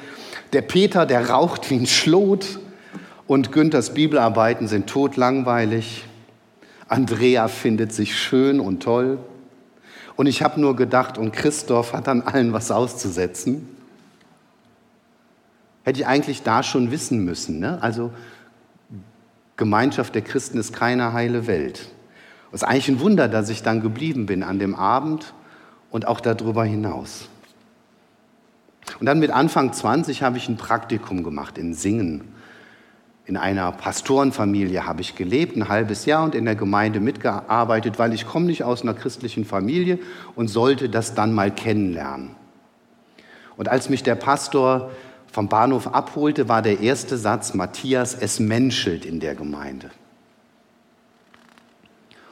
der 0.54 0.62
Peter, 0.62 1.06
der 1.06 1.30
raucht 1.30 1.70
wie 1.70 1.76
ein 1.76 1.88
Schlot 1.88 2.60
und 3.28 3.52
Günthers 3.52 3.94
Bibelarbeiten 3.94 4.68
sind 4.68 4.88
totlangweilig. 4.88 6.06
Andrea 6.88 7.48
findet 7.48 7.94
sich 7.94 8.18
schön 8.18 8.60
und 8.60 8.84
toll. 8.84 9.20
Und 10.16 10.28
ich 10.28 10.44
habe 10.44 10.60
nur 10.62 10.76
gedacht, 10.76 11.18
und 11.18 11.32
Christoph 11.32 11.94
hat 11.94 12.08
an 12.08 12.22
allen 12.22 12.54
was 12.54 12.72
auszusetzen. 12.72 13.68
Hätte 15.84 16.00
ich 16.00 16.08
eigentlich 16.08 16.44
da 16.44 16.64
schon 16.64 16.92
wissen 16.92 17.26
müssen. 17.26 17.60
Ne? 17.60 17.82
Also 17.82 18.12
Gemeinschaft 19.58 20.16
der 20.16 20.22
Christen 20.22 20.58
ist 20.58 20.74
keine 20.74 21.14
heile 21.14 21.48
Welt. 21.48 21.90
Es 22.52 22.62
ist 22.62 22.68
eigentlich 22.68 22.90
ein 22.90 23.00
Wunder, 23.00 23.28
dass 23.28 23.50
ich 23.50 23.64
dann 23.64 23.82
geblieben 23.82 24.26
bin 24.26 24.44
an 24.44 24.60
dem 24.60 24.76
Abend 24.76 25.34
und 25.90 26.08
auch 26.08 26.22
darüber 26.22 26.64
hinaus. 26.64 27.28
Und 29.00 29.06
dann 29.06 29.20
mit 29.20 29.32
Anfang 29.32 29.74
20 29.74 30.24
habe 30.24 30.38
ich 30.38 30.48
ein 30.50 30.58
Praktikum 30.58 31.24
gemacht 31.24 31.58
in 31.58 31.74
Singen. 31.74 32.33
In 33.26 33.38
einer 33.38 33.72
Pastorenfamilie 33.72 34.86
habe 34.86 35.00
ich 35.02 35.16
gelebt, 35.16 35.56
ein 35.56 35.70
halbes 35.70 36.06
Jahr 36.06 36.26
und 36.26 36.36
in 36.36 36.44
der 36.44 36.56
Gemeinde 36.56 37.00
mitgearbeitet, 37.00 37.98
weil 37.98 38.14
ich 38.14 38.28
komme 38.28 38.48
nicht 38.48 38.64
aus 38.64 38.82
einer 38.82 38.94
christlichen 38.94 39.46
Familie 39.46 39.98
und 40.36 40.50
sollte 40.50 40.90
das 40.90 41.16
dann 41.16 41.34
mal 41.34 41.50
kennenlernen. 41.50 42.36
Und 43.56 43.70
als 43.70 43.90
mich 43.90 44.04
der 44.04 44.16
Pastor 44.16 44.92
vom 45.32 45.48
Bahnhof 45.48 45.88
abholte, 45.88 46.50
war 46.50 46.62
der 46.62 46.82
erste 46.82 47.18
Satz, 47.18 47.54
Matthias, 47.54 48.14
es 48.14 48.40
menschelt 48.40 49.06
in 49.06 49.22
der 49.22 49.36
Gemeinde. 49.36 49.90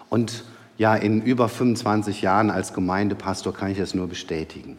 Und 0.10 0.44
ja, 0.78 0.96
in 0.96 1.22
über 1.22 1.48
25 1.48 2.22
Jahren 2.22 2.50
als 2.50 2.74
Gemeindepastor 2.74 3.54
kann 3.54 3.72
ich 3.72 3.78
das 3.78 3.94
nur 3.94 4.08
bestätigen. 4.08 4.78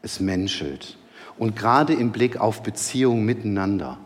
Es 0.00 0.20
menschelt. 0.20 0.96
Und 1.38 1.54
gerade 1.54 1.92
im 1.92 2.12
Blick 2.12 2.40
auf 2.40 2.62
Beziehungen 2.62 3.26
miteinander 3.26 3.98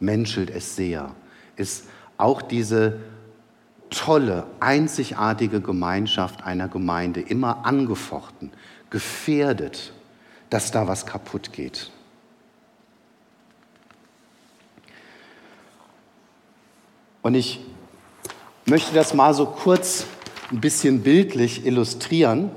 menschelt 0.00 0.50
es 0.50 0.76
sehr, 0.76 1.14
ist 1.56 1.86
auch 2.16 2.42
diese 2.42 3.00
tolle, 3.90 4.46
einzigartige 4.60 5.60
Gemeinschaft 5.60 6.44
einer 6.44 6.68
Gemeinde 6.68 7.20
immer 7.20 7.64
angefochten, 7.64 8.52
gefährdet, 8.90 9.92
dass 10.50 10.70
da 10.70 10.86
was 10.86 11.06
kaputt 11.06 11.52
geht. 11.52 11.90
Und 17.22 17.34
ich 17.34 17.60
möchte 18.66 18.94
das 18.94 19.12
mal 19.12 19.34
so 19.34 19.46
kurz 19.46 20.06
ein 20.52 20.60
bisschen 20.60 21.02
bildlich 21.02 21.66
illustrieren. 21.66 22.50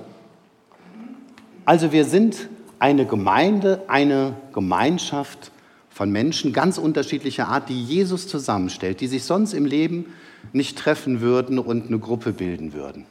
Also 1.66 1.92
wir 1.92 2.06
sind 2.06 2.50
eine 2.78 3.06
Gemeinde, 3.06 3.84
eine 3.88 4.36
Gemeinschaft, 4.54 5.52
von 6.00 6.12
Menschen 6.12 6.54
ganz 6.54 6.78
unterschiedlicher 6.78 7.50
Art, 7.50 7.68
die 7.68 7.84
Jesus 7.84 8.26
zusammenstellt, 8.26 9.02
die 9.02 9.08
sich 9.08 9.26
sonst 9.26 9.52
im 9.52 9.66
Leben 9.66 10.14
nicht 10.54 10.78
treffen 10.78 11.20
würden 11.20 11.60
und 11.60 11.88
eine 11.88 12.00
Gruppe 12.00 12.32
bilden 12.32 12.72
würden. 12.72 13.06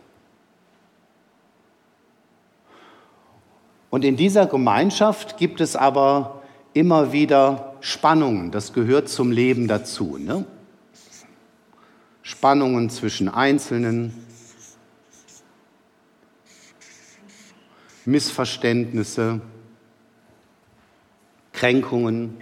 Und 3.90 4.06
in 4.06 4.16
dieser 4.16 4.46
Gemeinschaft 4.46 5.36
gibt 5.36 5.60
es 5.60 5.76
aber 5.76 6.40
immer 6.72 7.12
wieder 7.12 7.74
Spannungen, 7.80 8.52
das 8.52 8.72
gehört 8.72 9.10
zum 9.10 9.32
Leben 9.32 9.68
dazu. 9.68 10.16
Ne? 10.16 10.46
Spannungen 12.22 12.88
zwischen 12.88 13.28
Einzelnen, 13.28 14.14
Missverständnisse, 18.06 19.42
Kränkungen, 21.52 22.38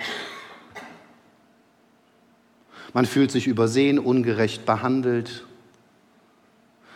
man 2.97 3.05
fühlt 3.05 3.31
sich 3.31 3.47
übersehen, 3.47 3.99
ungerecht 3.99 4.65
behandelt. 4.65 5.45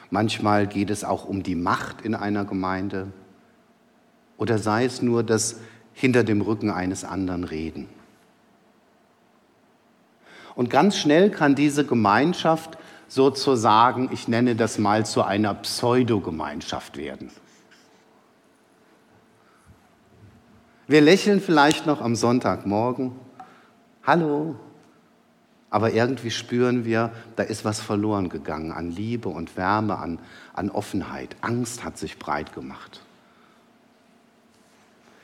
Manchmal 0.09 0.67
geht 0.67 0.89
es 0.89 1.05
auch 1.05 1.27
um 1.27 1.43
die 1.43 1.55
Macht 1.55 2.01
in 2.01 2.15
einer 2.15 2.47
Gemeinde. 2.47 3.09
Oder 4.39 4.57
sei 4.57 4.87
es 4.87 5.03
nur 5.03 5.23
das 5.23 5.61
hinter 5.93 6.25
dem 6.25 6.41
Rücken 6.41 6.71
eines 6.71 7.05
anderen 7.05 7.45
reden. 7.45 7.87
Und 10.55 10.71
ganz 10.71 10.97
schnell 10.97 11.31
kann 11.31 11.55
diese 11.55 11.85
Gemeinschaft 11.85 12.79
sozusagen, 13.07 14.09
ich 14.11 14.27
nenne 14.27 14.57
das 14.57 14.79
mal, 14.79 15.05
zu 15.05 15.23
einer 15.23 15.53
Pseudogemeinschaft 15.53 16.97
werden. 16.97 17.31
Wir 20.87 21.03
lächeln 21.03 21.43
vielleicht 21.43 21.85
noch 21.85 22.01
am 22.01 22.17
Sonntagmorgen. 22.17 23.13
Hallo, 24.03 24.57
aber 25.71 25.93
irgendwie 25.93 26.33
spüren 26.33 26.85
wir, 26.85 27.13
da 27.37 27.45
ist 27.45 27.65
was 27.65 27.81
verloren 27.81 28.29
gegangen 28.29 28.73
an 28.73 28.91
Liebe 28.91 29.29
und 29.29 29.57
Wärme, 29.57 29.97
an, 29.99 30.19
an 30.53 30.69
Offenheit. 30.69 31.37
Angst 31.41 31.85
hat 31.85 31.97
sich 31.97 32.19
breit 32.19 32.53
gemacht. 32.53 33.01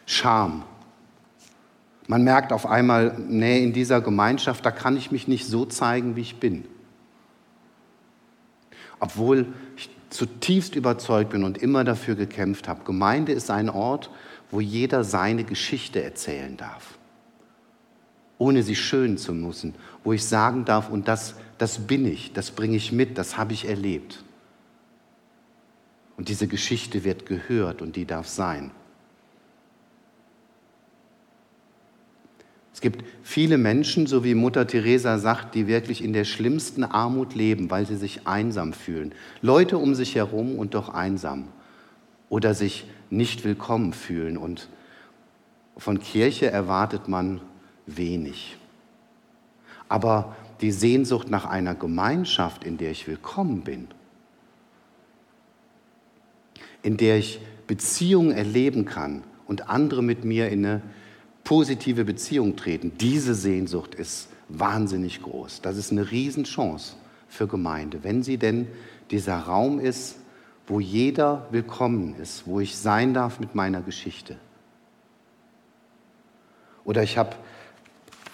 Scham. 0.07 0.63
Man 2.07 2.23
merkt 2.23 2.53
auf 2.53 2.65
einmal, 2.65 3.19
nee, 3.19 3.63
in 3.63 3.73
dieser 3.73 4.01
Gemeinschaft, 4.01 4.65
da 4.65 4.71
kann 4.71 4.97
ich 4.97 5.11
mich 5.11 5.27
nicht 5.27 5.47
so 5.47 5.65
zeigen, 5.65 6.15
wie 6.15 6.21
ich 6.21 6.39
bin. 6.39 6.65
Obwohl 9.01 9.53
ich 9.77 9.91
zutiefst 10.11 10.77
überzeugt 10.77 11.31
bin 11.31 11.43
und 11.43 11.59
immer 11.59 11.83
dafür 11.83 12.15
gekämpft 12.15 12.69
habe, 12.69 12.85
Gemeinde 12.85 13.33
ist 13.33 13.51
ein 13.51 13.69
Ort, 13.69 14.11
wo 14.53 14.61
jeder 14.61 15.03
seine 15.03 15.43
Geschichte 15.43 16.01
erzählen 16.01 16.57
darf 16.57 16.96
ohne 18.39 18.63
sie 18.63 18.77
schön 18.77 19.19
zu 19.19 19.33
müssen, 19.33 19.75
wo 20.05 20.13
ich 20.13 20.25
sagen 20.25 20.65
darf, 20.65 20.91
und 20.91 21.09
das, 21.09 21.35
das 21.59 21.87
bin 21.87 22.07
ich, 22.07 22.33
das 22.33 22.51
bringe 22.51 22.77
ich 22.77 22.93
mit, 22.93 23.19
das 23.19 23.37
habe 23.37 23.53
ich 23.53 23.69
erlebt. 23.69 24.23
Und 26.17 26.29
diese 26.29 26.47
Geschichte 26.47 27.05
wird 27.05 27.27
gehört 27.27 27.83
und 27.83 27.97
die 27.97 28.07
darf 28.07 28.27
sein. 28.27 28.71
Es 32.77 32.83
gibt 32.83 33.05
viele 33.23 33.57
Menschen, 33.57 34.07
so 34.07 34.23
wie 34.23 34.35
Mutter 34.35 34.67
Teresa 34.67 35.19
sagt, 35.19 35.55
die 35.55 35.67
wirklich 35.67 36.05
in 36.05 36.13
der 36.13 36.25
schlimmsten 36.25 36.85
Armut 36.85 37.35
leben, 37.35 37.71
weil 37.71 37.87
sie 37.87 37.97
sich 37.97 38.27
einsam 38.27 38.75
fühlen. 38.75 39.15
Leute 39.41 39.79
um 39.79 39.95
sich 39.95 40.15
herum 40.15 40.59
und 40.59 40.75
doch 40.75 40.91
einsam. 40.91 41.49
Oder 42.29 42.53
sich 42.53 42.87
nicht 43.09 43.45
willkommen 43.45 43.95
fühlen. 43.95 44.37
Und 44.37 44.69
von 45.79 46.01
Kirche 46.01 46.51
erwartet 46.51 47.09
man 47.09 47.41
wenig. 47.87 48.57
aber 49.89 50.37
die 50.61 50.73
Sehnsucht 50.73 51.31
nach 51.31 51.45
einer 51.45 51.75
Gemeinschaft, 51.75 52.65
in 52.65 52.79
der 52.79 52.91
ich 52.91 53.07
willkommen 53.07 53.63
bin, 53.63 53.89
in 56.83 56.97
der 56.97 57.19
ich 57.19 57.41
Beziehungen 57.67 58.33
erleben 58.33 58.85
kann 58.85 59.23
und 59.47 59.69
andere 59.69 60.03
mit 60.03 60.25
mir 60.25 60.49
in 60.49 60.65
eine 60.65 60.83
positive 61.45 62.05
Beziehung 62.05 62.57
treten, 62.57 62.93
diese 62.99 63.35
Sehnsucht 63.35 63.95
ist 63.95 64.29
wahnsinnig 64.49 65.23
groß. 65.23 65.61
Das 65.63 65.77
ist 65.77 65.93
eine 65.93 66.11
Riesenchance 66.11 66.95
für 67.29 67.47
Gemeinde, 67.47 68.03
wenn 68.03 68.23
sie 68.23 68.39
denn 68.39 68.67
dieser 69.11 69.39
Raum 69.39 69.79
ist, 69.79 70.17
wo 70.67 70.81
jeder 70.81 71.47
willkommen 71.51 72.17
ist, 72.17 72.47
wo 72.47 72.61
ich 72.61 72.77
sein 72.77 73.15
darf 73.15 73.41
mit 73.41 73.55
meiner 73.55 73.83
Geschichte. 73.83 74.37
Oder 76.85 77.03
ich 77.03 77.19
habe 77.19 77.37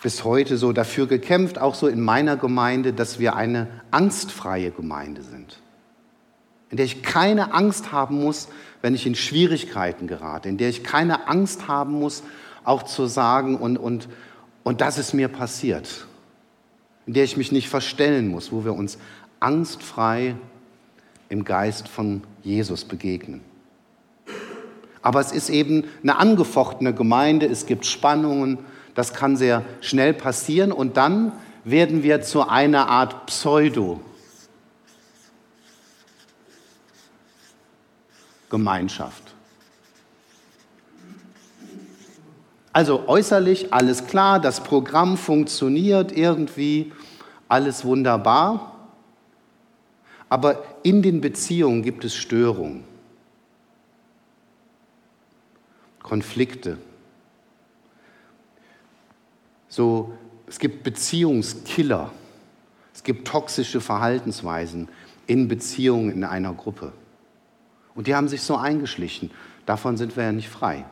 bis 0.02 0.25
heute 0.25 0.56
so 0.59 0.73
dafür 0.73 1.06
gekämpft, 1.06 1.59
auch 1.59 1.75
so 1.75 1.87
in 1.87 2.00
meiner 2.00 2.37
Gemeinde, 2.37 2.92
dass 2.92 3.21
wir 3.21 3.37
eine 3.37 3.68
angstfreie 3.92 4.73
Gemeinde 4.73 5.23
sind, 5.23 5.61
in 6.71 6.76
der 6.76 6.87
ich 6.87 7.02
keine 7.02 7.54
Angst 7.54 7.92
haben 7.92 8.21
muss, 8.21 8.49
wenn 8.82 8.94
ich 8.94 9.06
in 9.06 9.14
Schwierigkeiten 9.14 10.09
gerate, 10.09 10.49
in 10.49 10.59
der 10.59 10.68
ich 10.68 10.82
keine 10.82 11.28
Angst 11.28 11.68
haben 11.68 11.92
muss, 11.92 12.25
auch 12.64 12.82
zu 12.82 13.06
sagen, 13.06 13.56
und, 13.56 13.78
und, 13.78 14.09
und 14.64 14.80
das 14.80 14.99
ist 14.99 15.14
mir 15.14 15.28
passiert, 15.28 16.06
in 17.06 17.14
der 17.14 17.25
ich 17.25 17.37
mich 17.37 17.52
nicht 17.52 17.68
verstellen 17.68 18.28
muss, 18.28 18.50
wo 18.50 18.64
wir 18.64 18.75
uns 18.75 18.99
angstfrei 19.38 20.35
im 21.28 21.44
Geist 21.44 21.88
von 21.88 22.23
Jesus 22.42 22.85
begegnen. 22.85 23.40
Aber 25.00 25.21
es 25.21 25.32
ist 25.32 25.49
eben 25.49 25.85
eine 26.02 26.18
angefochtene 26.18 26.92
Gemeinde, 26.92 27.47
es 27.47 27.66
gibt 27.66 27.87
Spannungen, 27.87 28.59
das 28.94 29.14
kann 29.14 29.37
sehr 29.37 29.64
schnell 29.80 30.14
passieren 30.14 30.72
und 30.72 30.96
dann 30.96 31.32
werden 31.64 32.02
wir 32.02 32.22
zu 32.22 32.49
einer 32.49 32.88
Art 32.88 33.26
Pseudo. 33.26 34.00
Gemeinschaft. 38.50 39.32
Also 42.72 43.06
äußerlich 43.06 43.72
alles 43.72 44.06
klar, 44.06 44.40
das 44.40 44.62
Programm 44.62 45.16
funktioniert 45.16 46.12
irgendwie, 46.12 46.92
alles 47.49 47.84
wunderbar. 47.84 48.72
Aber 50.28 50.64
in 50.82 51.02
den 51.02 51.20
Beziehungen 51.20 51.82
gibt 51.82 52.04
es 52.04 52.14
Störungen, 52.14 52.84
Konflikte. 56.02 56.78
So, 59.72 60.12
es 60.46 60.58
gibt 60.58 60.82
Beziehungskiller, 60.82 62.10
es 62.92 63.02
gibt 63.02 63.26
toxische 63.26 63.80
Verhaltensweisen 63.80 64.88
in 65.26 65.48
Beziehungen 65.48 66.12
in 66.12 66.24
einer 66.24 66.52
Gruppe. 66.52 66.92
Und 67.94 68.06
die 68.06 68.14
haben 68.14 68.28
sich 68.28 68.42
so 68.42 68.56
eingeschlichen. 68.56 69.30
Davon 69.64 69.96
sind 69.96 70.14
wir 70.14 70.24
ja 70.24 70.32
nicht 70.32 70.50
frei. 70.50 70.84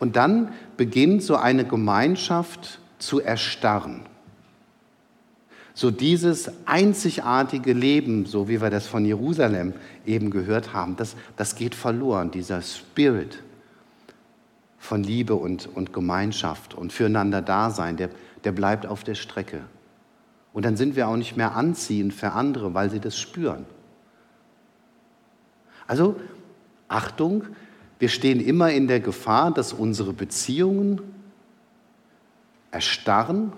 Und 0.00 0.16
dann 0.16 0.52
beginnt 0.76 1.22
so 1.22 1.36
eine 1.36 1.64
Gemeinschaft 1.64 2.80
zu 2.98 3.20
erstarren 3.20 4.02
so 5.72 5.90
dieses 5.90 6.50
einzigartige 6.66 7.72
Leben, 7.72 8.26
so 8.26 8.48
wie 8.48 8.60
wir 8.60 8.68
das 8.68 8.86
von 8.86 9.06
Jerusalem 9.06 9.72
eben 10.04 10.30
gehört 10.30 10.74
haben, 10.74 10.96
das, 10.96 11.16
das 11.36 11.54
geht 11.54 11.74
verloren, 11.74 12.30
dieser 12.30 12.60
Spirit 12.60 13.42
von 14.80 15.04
Liebe 15.04 15.34
und, 15.34 15.68
und 15.68 15.92
Gemeinschaft 15.92 16.74
und 16.74 16.92
füreinander 16.92 17.42
Dasein, 17.42 17.96
der, 17.96 18.08
der 18.42 18.50
bleibt 18.50 18.86
auf 18.86 19.04
der 19.04 19.14
Strecke. 19.14 19.60
Und 20.52 20.64
dann 20.64 20.76
sind 20.76 20.96
wir 20.96 21.06
auch 21.06 21.16
nicht 21.16 21.36
mehr 21.36 21.54
anziehend 21.54 22.14
für 22.14 22.32
andere, 22.32 22.74
weil 22.74 22.90
sie 22.90 22.98
das 22.98 23.16
spüren. 23.16 23.66
Also, 25.86 26.16
Achtung, 26.88 27.44
wir 27.98 28.08
stehen 28.08 28.40
immer 28.40 28.72
in 28.72 28.88
der 28.88 29.00
Gefahr, 29.00 29.52
dass 29.52 29.74
unsere 29.74 30.14
Beziehungen 30.14 31.00
erstarren 32.70 33.52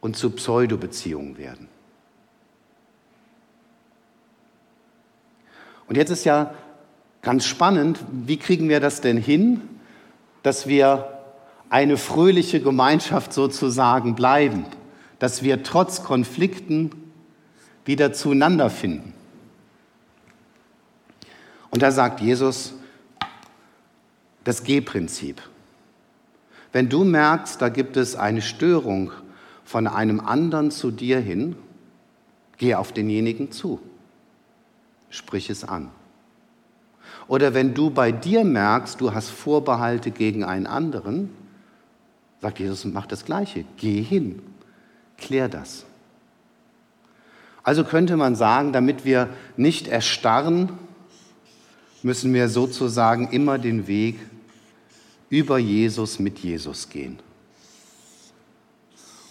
und 0.00 0.16
zu 0.16 0.30
Pseudo-Beziehungen 0.30 1.38
werden. 1.38 1.68
Und 5.88 5.96
jetzt 5.96 6.10
ist 6.10 6.24
ja 6.24 6.54
ganz 7.24 7.46
spannend, 7.46 7.98
wie 8.10 8.36
kriegen 8.36 8.68
wir 8.68 8.78
das 8.78 9.00
denn 9.00 9.16
hin, 9.16 9.62
dass 10.42 10.68
wir 10.68 11.08
eine 11.70 11.96
fröhliche 11.96 12.60
Gemeinschaft 12.60 13.32
sozusagen 13.32 14.14
bleiben, 14.14 14.66
dass 15.18 15.42
wir 15.42 15.62
trotz 15.64 16.04
Konflikten 16.04 16.90
wieder 17.84 18.12
zueinander 18.12 18.70
finden. 18.70 19.14
Und 21.70 21.82
da 21.82 21.90
sagt 21.90 22.20
Jesus 22.20 22.74
das 24.44 24.62
G-Prinzip. 24.62 25.42
Wenn 26.72 26.88
du 26.88 27.04
merkst, 27.04 27.60
da 27.60 27.68
gibt 27.68 27.96
es 27.96 28.14
eine 28.14 28.42
Störung 28.42 29.10
von 29.64 29.86
einem 29.86 30.20
anderen 30.20 30.70
zu 30.70 30.90
dir 30.90 31.18
hin, 31.18 31.56
geh 32.58 32.74
auf 32.74 32.92
denjenigen 32.92 33.50
zu, 33.50 33.80
sprich 35.08 35.50
es 35.50 35.64
an. 35.64 35.90
Oder 37.26 37.54
wenn 37.54 37.74
du 37.74 37.90
bei 37.90 38.12
dir 38.12 38.44
merkst, 38.44 39.00
du 39.00 39.14
hast 39.14 39.30
Vorbehalte 39.30 40.10
gegen 40.10 40.44
einen 40.44 40.66
anderen, 40.66 41.30
sagt 42.40 42.58
Jesus, 42.58 42.84
mach 42.84 43.06
das 43.06 43.24
Gleiche, 43.24 43.64
geh 43.76 44.02
hin, 44.02 44.42
klär 45.16 45.48
das. 45.48 45.86
Also 47.62 47.84
könnte 47.84 48.16
man 48.18 48.36
sagen, 48.36 48.72
damit 48.72 49.06
wir 49.06 49.30
nicht 49.56 49.88
erstarren, 49.88 50.68
müssen 52.02 52.34
wir 52.34 52.50
sozusagen 52.50 53.30
immer 53.30 53.58
den 53.58 53.86
Weg 53.86 54.18
über 55.30 55.58
Jesus 55.58 56.18
mit 56.18 56.38
Jesus 56.40 56.90
gehen. 56.90 57.18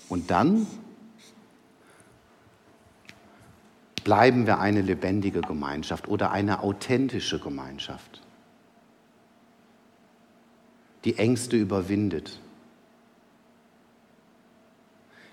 Und 0.10 0.32
dann 0.32 0.66
bleiben 4.04 4.46
wir 4.46 4.60
eine 4.60 4.82
lebendige 4.82 5.42
Gemeinschaft 5.42 6.08
oder 6.08 6.32
eine 6.32 6.62
authentische 6.62 7.40
Gemeinschaft, 7.40 8.22
die 11.06 11.18
Ängste 11.18 11.58
überwindet, 11.58 12.40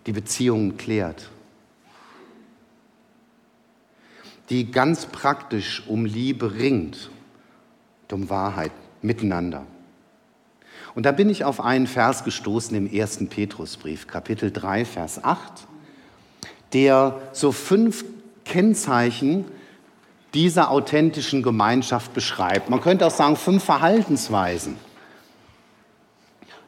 die 0.06 0.12
Beziehungen 0.12 0.76
klärt, 0.76 1.30
die 4.48 4.70
ganz 4.70 5.06
praktisch 5.06 5.86
um 5.86 6.04
Liebe 6.04 6.54
ringt 6.54 7.10
und 8.02 8.12
um 8.12 8.30
Wahrheit 8.30 8.72
miteinander. 9.02 9.64
Und 10.94 11.06
da 11.06 11.12
bin 11.12 11.30
ich 11.30 11.44
auf 11.44 11.60
einen 11.60 11.86
Vers 11.86 12.24
gestoßen 12.24 12.76
im 12.76 12.92
ersten 12.92 13.28
Petrusbrief, 13.28 14.08
Kapitel 14.08 14.50
3, 14.50 14.84
Vers 14.84 15.22
8, 15.22 15.68
der 16.72 17.20
so 17.32 17.52
fünf 17.52 18.04
Kennzeichen 18.50 19.44
dieser 20.34 20.70
authentischen 20.70 21.42
Gemeinschaft 21.42 22.12
beschreibt. 22.12 22.68
Man 22.68 22.80
könnte 22.80 23.06
auch 23.06 23.12
sagen, 23.12 23.36
fünf 23.36 23.62
Verhaltensweisen. 23.62 24.74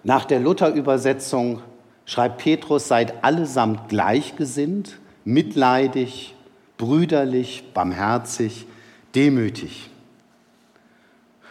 Nach 0.05 0.25
der 0.25 0.39
Luther-Übersetzung 0.39 1.61
schreibt 2.07 2.39
Petrus, 2.39 2.87
seid 2.87 3.25
allesamt 3.25 3.89
gleichgesinnt, 3.89 4.99
mitleidig, 5.25 6.35
brüderlich, 6.79 7.65
barmherzig, 7.75 8.67
demütig. 9.17 9.91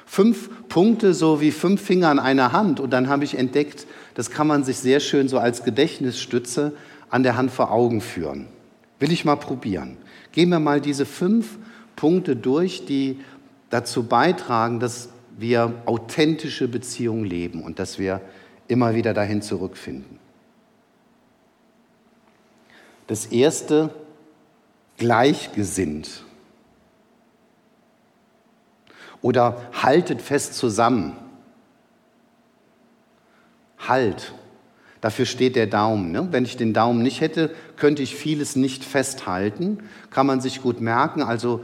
Fünf 0.06 0.50
Punkte, 0.70 1.14
so 1.14 1.42
wie 1.42 1.52
fünf 1.52 1.82
Finger 1.82 2.10
an 2.10 2.20
einer 2.20 2.54
Hand. 2.54 2.80
Und 2.80 2.92
dann 2.92 3.10
habe 3.10 3.26
ich 3.26 3.38
entdeckt, 3.38 3.86
das 4.14 4.32
kann 4.32 4.48
man 4.48 4.64
sich 4.64 4.78
sehr 4.78 5.02
schön 5.02 5.28
so 5.28 5.40
als 5.40 5.64
Gedächtnisstütze 5.64 6.74
an 7.10 7.24
der 7.24 7.36
Hand 7.36 7.52
vor 7.52 7.72
Augen 7.72 8.00
führen. 8.00 8.48
Will 9.00 9.12
ich 9.12 9.26
mal 9.26 9.36
probieren. 9.36 9.98
Gehen 10.32 10.50
wir 10.50 10.60
mal 10.60 10.82
diese 10.82 11.06
fünf 11.06 11.58
Punkte 11.96 12.36
durch, 12.36 12.86
die 12.86 13.20
dazu 13.70 14.04
beitragen, 14.04 14.80
dass 14.80 15.10
wir 15.38 15.82
authentische 15.86 16.68
Beziehungen 16.68 17.26
leben 17.26 17.64
und 17.64 17.80
dass 17.80 18.00
wir 18.00 18.22
immer 18.68 18.96
wieder 18.96 19.14
dahin 19.14 19.42
zurückfinden. 19.42 20.20
Das 23.08 23.26
erste, 23.26 23.94
gleichgesinnt. 24.98 26.24
Oder 29.22 29.62
haltet 29.74 30.22
fest 30.22 30.54
zusammen. 30.54 31.16
Halt. 33.88 34.34
Dafür 35.02 35.26
steht 35.26 35.56
der 35.56 35.66
Daumen. 35.66 36.12
Ne? 36.12 36.28
Wenn 36.32 36.46
ich 36.46 36.58
den 36.58 36.74
Daumen 36.74 37.02
nicht 37.02 37.22
hätte, 37.22 37.50
könnte 37.76 38.04
ich 38.04 38.16
vieles 38.16 38.56
nicht 38.56 38.84
festhalten. 38.84 39.80
Kann 40.12 40.28
man 40.28 40.42
sich 40.42 40.62
gut 40.62 40.80
merken. 40.80 41.24
Also 41.24 41.62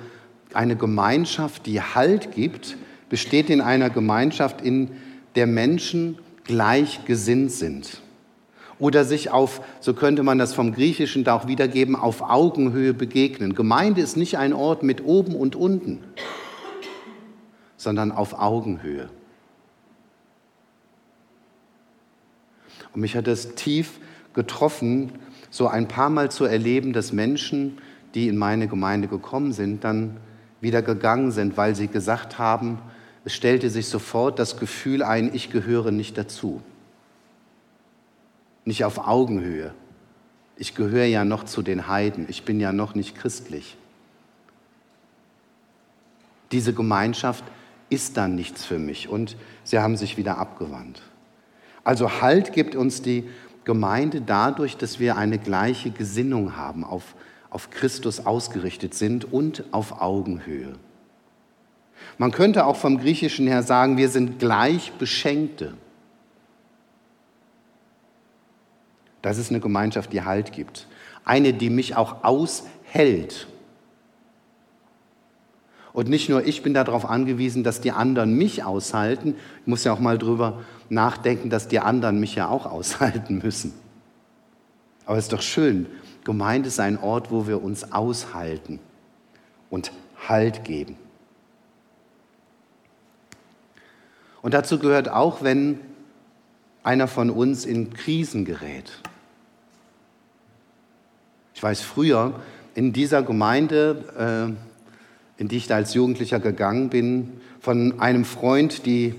eine 0.54 0.76
Gemeinschaft, 0.76 1.68
die 1.68 1.80
Halt 1.82 2.32
gibt, 2.32 2.78
besteht 3.10 3.52
in 3.52 3.62
einer 3.62 3.92
Gemeinschaft, 3.92 4.62
in 4.62 4.90
der 5.36 5.46
Menschen 5.46 6.18
gleichgesinnt 6.46 7.52
sind. 7.52 8.02
Oder 8.80 9.06
sich 9.06 9.30
auf, 9.30 9.62
so 9.80 9.94
könnte 9.94 10.24
man 10.24 10.38
das 10.38 10.54
vom 10.54 10.74
Griechischen 10.74 11.24
da 11.24 11.36
auch 11.36 11.48
wiedergeben, 11.48 11.96
auf 11.96 12.22
Augenhöhe 12.22 12.94
begegnen. 12.94 13.56
Gemeinde 13.56 14.02
ist 14.02 14.18
nicht 14.18 14.38
ein 14.38 14.54
Ort 14.54 14.84
mit 14.84 15.04
oben 15.04 15.36
und 15.36 15.56
unten, 15.56 16.00
sondern 17.76 18.12
auf 18.12 18.40
Augenhöhe. 18.40 19.10
Und 22.94 23.02
mich 23.02 23.16
hat 23.16 23.28
es 23.28 23.56
tief 23.56 24.00
getroffen, 24.34 25.12
so 25.50 25.68
ein 25.68 25.88
paar 25.88 26.10
Mal 26.10 26.32
zu 26.32 26.46
erleben, 26.46 26.94
dass 26.94 27.14
Menschen, 27.14 27.80
die 28.14 28.28
in 28.28 28.38
meine 28.38 28.68
Gemeinde 28.68 29.08
gekommen 29.08 29.54
sind, 29.54 29.84
dann 29.84 30.18
wieder 30.62 30.82
gegangen 30.82 31.32
sind, 31.32 31.58
weil 31.58 31.76
sie 31.76 31.88
gesagt 31.88 32.38
haben, 32.38 32.80
es 33.26 33.34
stellte 33.34 33.70
sich 33.70 33.88
sofort 33.88 34.40
das 34.40 34.58
Gefühl 34.58 35.04
ein, 35.04 35.34
ich 35.34 35.50
gehöre 35.50 35.92
nicht 35.92 36.18
dazu. 36.18 36.62
Nicht 38.66 38.86
auf 38.86 39.08
Augenhöhe. 39.08 39.74
Ich 40.56 40.76
gehöre 40.76 41.06
ja 41.06 41.26
noch 41.26 41.44
zu 41.44 41.62
den 41.62 41.88
Heiden. 41.88 42.26
Ich 42.30 42.44
bin 42.44 42.60
ja 42.60 42.72
noch 42.72 42.96
nicht 42.96 43.16
christlich. 43.16 43.78
Diese 46.52 46.74
Gemeinschaft 46.74 47.44
ist 47.90 48.18
dann 48.18 48.36
nichts 48.36 48.66
für 48.66 48.80
mich 48.80 49.10
und 49.10 49.36
sie 49.64 49.80
haben 49.80 49.98
sich 49.98 50.18
wieder 50.18 50.38
abgewandt. 50.38 51.02
Also 51.88 52.20
Halt 52.20 52.52
gibt 52.52 52.76
uns 52.76 53.02
die 53.02 53.24
Gemeinde 53.64 54.20
dadurch, 54.20 54.76
dass 54.76 55.00
wir 55.00 55.16
eine 55.16 55.40
gleiche 55.40 55.90
Gesinnung 55.90 56.58
haben, 56.58 56.84
auf, 56.84 57.16
auf 57.50 57.70
Christus 57.70 58.26
ausgerichtet 58.26 58.94
sind 58.94 59.32
und 59.32 59.64
auf 59.72 60.02
Augenhöhe. 60.02 60.74
Man 62.18 62.32
könnte 62.34 62.66
auch 62.66 62.76
vom 62.76 62.98
Griechischen 62.98 63.48
her 63.48 63.64
sagen, 63.64 63.96
wir 63.96 64.10
sind 64.10 64.38
gleich 64.38 64.92
Beschenkte. 65.00 65.76
Das 69.22 69.38
ist 69.38 69.50
eine 69.50 69.62
Gemeinschaft, 69.62 70.12
die 70.12 70.24
Halt 70.24 70.52
gibt. 70.52 70.88
Eine, 71.24 71.54
die 71.54 71.70
mich 71.70 71.96
auch 71.96 72.26
aushält. 72.26 73.48
Und 75.94 76.10
nicht 76.10 76.28
nur 76.28 76.46
ich 76.46 76.64
bin 76.64 76.74
darauf 76.74 77.10
angewiesen, 77.10 77.64
dass 77.64 77.80
die 77.80 77.94
anderen 77.94 78.38
mich 78.38 78.66
aushalten. 78.66 79.36
Ich 79.62 79.68
muss 79.68 79.86
ja 79.86 79.94
auch 79.94 80.00
mal 80.00 80.18
drüber 80.18 80.62
nachdenken, 80.90 81.50
dass 81.50 81.68
die 81.68 81.80
anderen 81.80 82.20
mich 82.20 82.36
ja 82.36 82.48
auch 82.48 82.66
aushalten 82.66 83.40
müssen. 83.40 83.74
Aber 85.06 85.18
es 85.18 85.26
ist 85.26 85.34
doch 85.34 85.42
schön. 85.42 85.88
Gemeinde 86.24 86.68
ist 86.68 86.80
ein 86.80 87.00
Ort, 87.00 87.32
wo 87.32 87.48
wir 87.48 87.64
uns 87.64 87.92
aushalten 87.92 88.80
und 89.70 89.92
Halt 90.28 90.64
geben. 90.66 90.98
Und 94.42 94.54
dazu 94.54 94.80
gehört 94.80 95.10
auch, 95.10 95.44
wenn 95.44 95.80
einer 96.84 97.08
von 97.08 97.30
uns 97.30 97.66
in 97.66 97.94
Krisen 97.94 98.46
gerät. 98.46 98.92
Ich 101.54 101.62
weiß 101.62 101.82
früher 101.82 102.40
in 102.76 102.94
dieser 102.94 103.24
Gemeinde, 103.24 104.56
äh, 105.38 105.42
in 105.42 105.48
die 105.48 105.58
ich 105.58 105.68
da 105.68 105.76
als 105.76 105.94
Jugendlicher 105.94 106.40
gegangen 106.40 106.90
bin, 106.90 107.42
von 107.60 108.00
einem 108.00 108.26
Freund, 108.26 108.86
die 108.86 109.16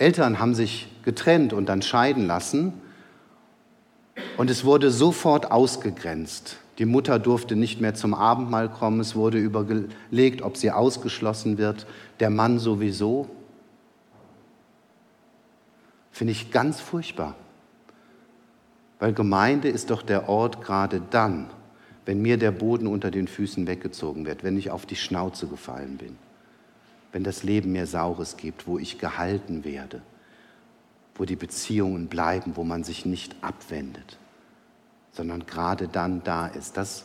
Eltern 0.00 0.38
haben 0.38 0.54
sich 0.54 0.88
getrennt 1.02 1.52
und 1.52 1.66
dann 1.66 1.82
scheiden 1.82 2.26
lassen. 2.26 2.72
Und 4.38 4.48
es 4.48 4.64
wurde 4.64 4.90
sofort 4.90 5.52
ausgegrenzt. 5.52 6.56
Die 6.78 6.86
Mutter 6.86 7.18
durfte 7.18 7.54
nicht 7.54 7.82
mehr 7.82 7.94
zum 7.94 8.14
Abendmahl 8.14 8.70
kommen. 8.70 9.00
Es 9.00 9.14
wurde 9.14 9.36
überlegt, 9.36 10.40
ob 10.40 10.56
sie 10.56 10.70
ausgeschlossen 10.70 11.58
wird. 11.58 11.86
Der 12.18 12.30
Mann 12.30 12.58
sowieso. 12.58 13.28
Finde 16.10 16.32
ich 16.32 16.50
ganz 16.50 16.80
furchtbar. 16.80 17.34
Weil 19.00 19.12
Gemeinde 19.12 19.68
ist 19.68 19.90
doch 19.90 20.00
der 20.00 20.30
Ort 20.30 20.62
gerade 20.62 21.02
dann, 21.10 21.50
wenn 22.06 22.22
mir 22.22 22.38
der 22.38 22.52
Boden 22.52 22.86
unter 22.86 23.10
den 23.10 23.28
Füßen 23.28 23.66
weggezogen 23.66 24.24
wird, 24.24 24.44
wenn 24.44 24.56
ich 24.56 24.70
auf 24.70 24.86
die 24.86 24.96
Schnauze 24.96 25.46
gefallen 25.46 25.98
bin 25.98 26.16
wenn 27.12 27.24
das 27.24 27.42
Leben 27.42 27.72
mir 27.72 27.86
Saures 27.86 28.36
gibt, 28.36 28.66
wo 28.66 28.78
ich 28.78 28.98
gehalten 28.98 29.64
werde, 29.64 30.02
wo 31.14 31.24
die 31.24 31.36
Beziehungen 31.36 32.06
bleiben, 32.08 32.52
wo 32.56 32.64
man 32.64 32.84
sich 32.84 33.04
nicht 33.04 33.36
abwendet, 33.40 34.18
sondern 35.12 35.46
gerade 35.46 35.88
dann 35.88 36.22
da 36.24 36.46
ist. 36.46 36.76
Das 36.76 37.04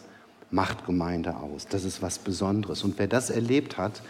macht 0.51 0.85
Gemeinde 0.85 1.35
aus. 1.35 1.67
Das 1.67 1.83
ist 1.83 2.01
was 2.01 2.19
Besonderes. 2.19 2.83
Und 2.83 2.99
wer 2.99 3.07
das 3.07 3.29
erlebt 3.29 3.77
hat, 3.77 4.01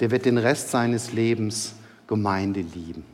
der 0.00 0.10
wird 0.10 0.26
den 0.26 0.38
Rest 0.38 0.70
seines 0.70 1.12
Lebens 1.12 1.74
Gemeinde 2.06 2.60
lieben. 2.60 3.04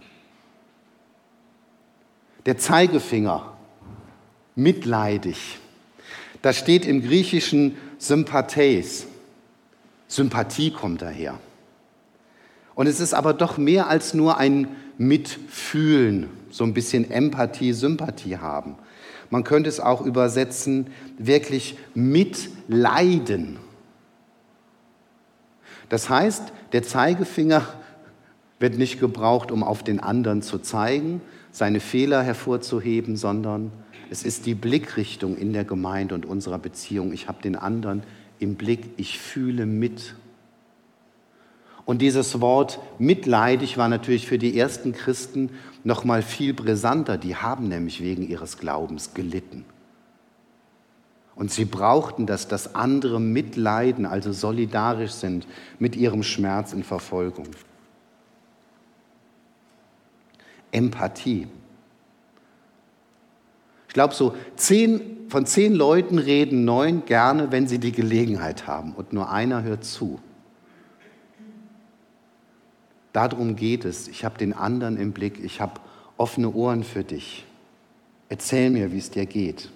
Der 2.46 2.58
Zeigefinger, 2.58 3.56
mitleidig. 4.54 5.58
Da 6.42 6.52
steht 6.52 6.84
im 6.84 7.02
Griechischen 7.02 7.76
Sympatheis. 7.98 9.06
Sympathie 10.08 10.70
kommt 10.70 11.02
daher. 11.02 11.38
Und 12.74 12.86
es 12.86 13.00
ist 13.00 13.14
aber 13.14 13.34
doch 13.34 13.56
mehr 13.58 13.88
als 13.88 14.14
nur 14.14 14.38
ein 14.38 14.68
Mitfühlen, 14.98 16.28
so 16.50 16.64
ein 16.64 16.74
bisschen 16.74 17.10
Empathie, 17.10 17.72
Sympathie 17.72 18.38
haben. 18.38 18.76
Man 19.30 19.44
könnte 19.44 19.68
es 19.68 19.80
auch 19.80 20.02
übersetzen, 20.02 20.88
wirklich 21.18 21.76
mitleiden. 21.94 23.58
Das 25.88 26.08
heißt, 26.08 26.52
der 26.72 26.82
Zeigefinger 26.82 27.66
wird 28.58 28.78
nicht 28.78 29.00
gebraucht, 29.00 29.50
um 29.50 29.62
auf 29.62 29.82
den 29.82 30.00
anderen 30.00 30.42
zu 30.42 30.58
zeigen, 30.58 31.20
seine 31.50 31.80
Fehler 31.80 32.22
hervorzuheben, 32.22 33.16
sondern 33.16 33.70
es 34.10 34.22
ist 34.22 34.46
die 34.46 34.54
Blickrichtung 34.54 35.36
in 35.36 35.52
der 35.52 35.64
Gemeinde 35.64 36.14
und 36.14 36.26
unserer 36.26 36.58
Beziehung. 36.58 37.12
Ich 37.12 37.28
habe 37.28 37.42
den 37.42 37.56
anderen 37.56 38.02
im 38.38 38.56
Blick, 38.56 38.90
ich 38.96 39.18
fühle 39.18 39.66
mit. 39.66 40.14
Und 41.86 42.00
dieses 42.00 42.40
Wort 42.40 42.78
mitleidig 42.98 43.76
war 43.76 43.88
natürlich 43.88 44.26
für 44.26 44.38
die 44.38 44.58
ersten 44.58 44.92
Christen 44.92 45.50
noch 45.84 46.04
mal 46.04 46.22
viel 46.22 46.54
brisanter. 46.54 47.18
Die 47.18 47.36
haben 47.36 47.68
nämlich 47.68 48.02
wegen 48.02 48.26
ihres 48.26 48.56
Glaubens 48.58 49.12
gelitten. 49.12 49.64
Und 51.36 51.50
sie 51.50 51.64
brauchten 51.64 52.26
das, 52.26 52.48
dass 52.48 52.74
andere 52.74 53.20
mitleiden, 53.20 54.06
also 54.06 54.32
solidarisch 54.32 55.12
sind 55.12 55.46
mit 55.78 55.96
ihrem 55.96 56.22
Schmerz 56.22 56.72
in 56.72 56.84
Verfolgung. 56.84 57.48
Empathie. 60.70 61.46
Ich 63.88 63.94
glaube, 63.94 64.14
so 64.14 64.34
zehn, 64.56 65.28
von 65.28 65.44
zehn 65.44 65.74
Leuten 65.74 66.18
reden 66.18 66.64
neun 66.64 67.04
gerne, 67.04 67.52
wenn 67.52 67.68
sie 67.68 67.78
die 67.78 67.92
Gelegenheit 67.92 68.66
haben 68.66 68.92
und 68.92 69.12
nur 69.12 69.30
einer 69.30 69.62
hört 69.62 69.84
zu. 69.84 70.20
Darum 73.14 73.54
geht 73.54 73.84
es. 73.84 74.08
Ich 74.08 74.24
habe 74.24 74.36
den 74.36 74.52
anderen 74.52 74.96
im 74.96 75.12
Blick. 75.12 75.42
Ich 75.42 75.60
habe 75.60 75.80
offene 76.16 76.52
Ohren 76.52 76.82
für 76.82 77.04
dich. 77.04 77.46
Erzähl 78.28 78.70
mir, 78.70 78.92
wie 78.92 78.98
es 78.98 79.10
dir 79.10 79.24
geht. 79.24 79.70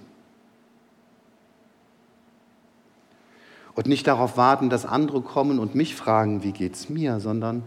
Und 3.77 3.87
nicht 3.87 4.09
darauf 4.09 4.37
warten, 4.37 4.71
dass 4.71 4.85
andere 4.85 5.23
kommen 5.23 5.61
und 5.61 5.77
mich 5.77 5.95
fragen, 5.95 6.43
wie 6.43 6.51
geht 6.51 6.75
es 6.75 6.89
mir, 6.89 7.21
sondern 7.21 7.63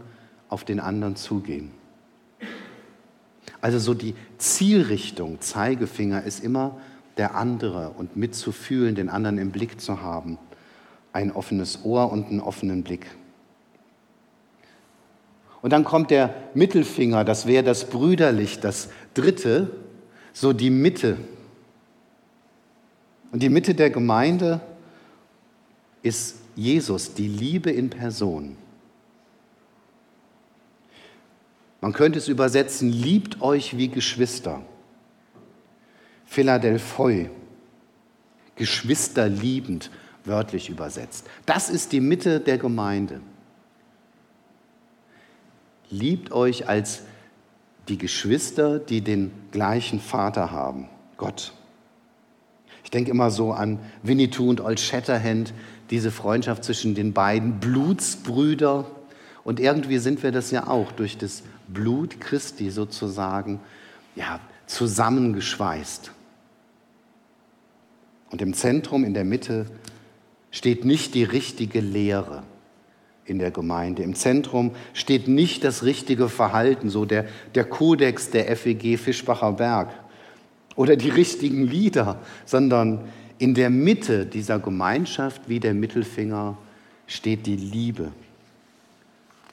auf 0.50 0.66
den 0.66 0.82
anderen 0.82 1.16
zugehen. 1.16 1.72
Also 3.62 3.80
so 3.80 3.94
die 3.94 4.14
Zielrichtung, 4.38 5.40
Zeigefinger, 5.40 6.24
ist 6.24 6.44
immer 6.44 6.76
der 7.16 7.36
andere 7.36 7.92
und 7.92 8.18
mitzufühlen, 8.18 8.94
den 8.94 9.08
anderen 9.08 9.38
im 9.38 9.52
Blick 9.52 9.80
zu 9.80 10.02
haben. 10.02 10.38
Ein 11.14 11.32
offenes 11.32 11.86
Ohr 11.86 12.12
und 12.12 12.28
einen 12.28 12.42
offenen 12.42 12.84
Blick. 12.84 13.06
Und 15.62 15.72
dann 15.72 15.84
kommt 15.84 16.10
der 16.10 16.34
Mittelfinger, 16.54 17.24
das 17.24 17.46
wäre 17.46 17.64
das 17.64 17.86
Brüderlich, 17.90 18.60
das 18.60 18.90
dritte, 19.14 19.70
so 20.34 20.54
die 20.54 20.70
Mitte. 20.70 21.18
Und 23.32 23.44
die 23.44 23.50
Mitte 23.50 23.76
der 23.76 23.90
Gemeinde 23.90 24.60
ist 26.02 26.38
Jesus, 26.56 27.14
die 27.14 27.28
Liebe 27.28 27.72
in 27.72 27.90
Person. 27.90 28.58
Man 31.80 31.94
könnte 31.94 32.20
es 32.20 32.28
übersetzen, 32.28 32.90
liebt 32.90 33.42
euch 33.42 33.78
wie 33.78 33.88
Geschwister. 33.88 34.62
Philadelphoi, 36.26 37.30
Geschwister 38.56 39.28
liebend, 39.28 39.90
wörtlich 40.24 40.70
übersetzt. 40.70 41.28
Das 41.46 41.70
ist 41.70 41.92
die 41.92 42.00
Mitte 42.00 42.40
der 42.40 42.58
Gemeinde. 42.58 43.22
Liebt 45.92 46.32
euch 46.32 46.70
als 46.70 47.04
die 47.90 47.98
Geschwister, 47.98 48.80
die 48.80 49.02
den 49.02 49.32
gleichen 49.52 50.00
Vater 50.00 50.52
haben, 50.52 50.88
Gott. 51.18 51.54
Ich 52.86 52.92
denke 52.92 53.12
immer 53.12 53.30
so 53.30 53.52
an 53.52 53.80
Winnetou 54.02 54.50
und 54.50 54.62
Old 54.62 54.80
Shatterhand, 54.80 55.54
diese 55.90 56.10
Freundschaft 56.10 56.64
zwischen 56.64 56.96
den 56.96 57.12
beiden 57.12 57.60
Blutsbrüder. 57.60 58.86
Und 59.44 59.60
irgendwie 59.60 59.98
sind 59.98 60.24
wir 60.24 60.32
das 60.32 60.50
ja 60.52 60.68
auch 60.68 60.94
durch 60.94 61.18
das 61.18 61.44
Blut 61.68 62.22
Christi 62.22 62.72
sozusagen 62.72 63.60
ja, 64.16 64.40
zusammengeschweißt. 64.68 66.12
Und 68.30 68.42
im 68.42 68.54
Zentrum, 68.54 69.04
in 69.04 69.14
der 69.14 69.26
Mitte, 69.26 69.66
steht 70.52 70.86
nicht 70.86 71.16
die 71.16 71.26
richtige 71.26 71.82
Lehre 71.82 72.44
in 73.26 73.40
der 73.40 73.52
Gemeinde. 73.52 74.04
Im 74.04 74.16
Zentrum 74.16 74.72
steht 74.94 75.28
nicht 75.28 75.64
das 75.64 75.84
richtige 75.84 76.30
Verhalten, 76.30 76.90
so 76.90 77.06
der, 77.06 77.26
der 77.56 77.66
Kodex 77.66 78.30
der 78.30 78.56
FEG 78.56 78.98
Fischbacher 78.98 79.54
Berg 79.54 79.90
oder 80.76 80.96
die 80.96 81.10
richtigen 81.10 81.68
Lieder, 81.68 82.20
sondern 82.46 83.02
in 83.38 83.54
der 83.54 83.70
Mitte 83.70 84.26
dieser 84.26 84.60
Gemeinschaft 84.60 85.44
wie 85.48 85.60
der 85.60 85.74
Mittelfinger 85.74 86.58
steht 87.08 87.46
die 87.46 87.56
Liebe. 87.56 88.12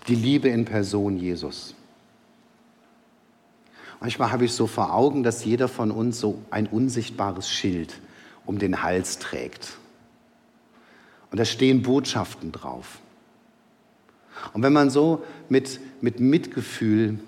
Die 0.08 0.14
Liebe 0.14 0.48
in 0.48 0.64
Person 0.64 1.18
Jesus. 1.18 1.74
Manchmal 4.00 4.30
habe 4.30 4.44
ich 4.44 4.52
so 4.52 4.66
vor 4.66 4.94
Augen, 4.94 5.22
dass 5.22 5.44
jeder 5.44 5.68
von 5.68 5.90
uns 5.90 6.20
so 6.20 6.40
ein 6.50 6.66
unsichtbares 6.66 7.50
Schild 7.50 8.00
um 8.46 8.58
den 8.58 8.82
Hals 8.82 9.18
trägt. 9.18 9.76
Und 11.30 11.38
da 11.38 11.44
stehen 11.44 11.82
Botschaften 11.82 12.52
drauf. 12.52 13.00
Und 14.52 14.62
wenn 14.62 14.72
man 14.72 14.90
so 14.90 15.22
mit, 15.48 15.80
mit 16.00 16.20
Mitgefühl 16.20 17.18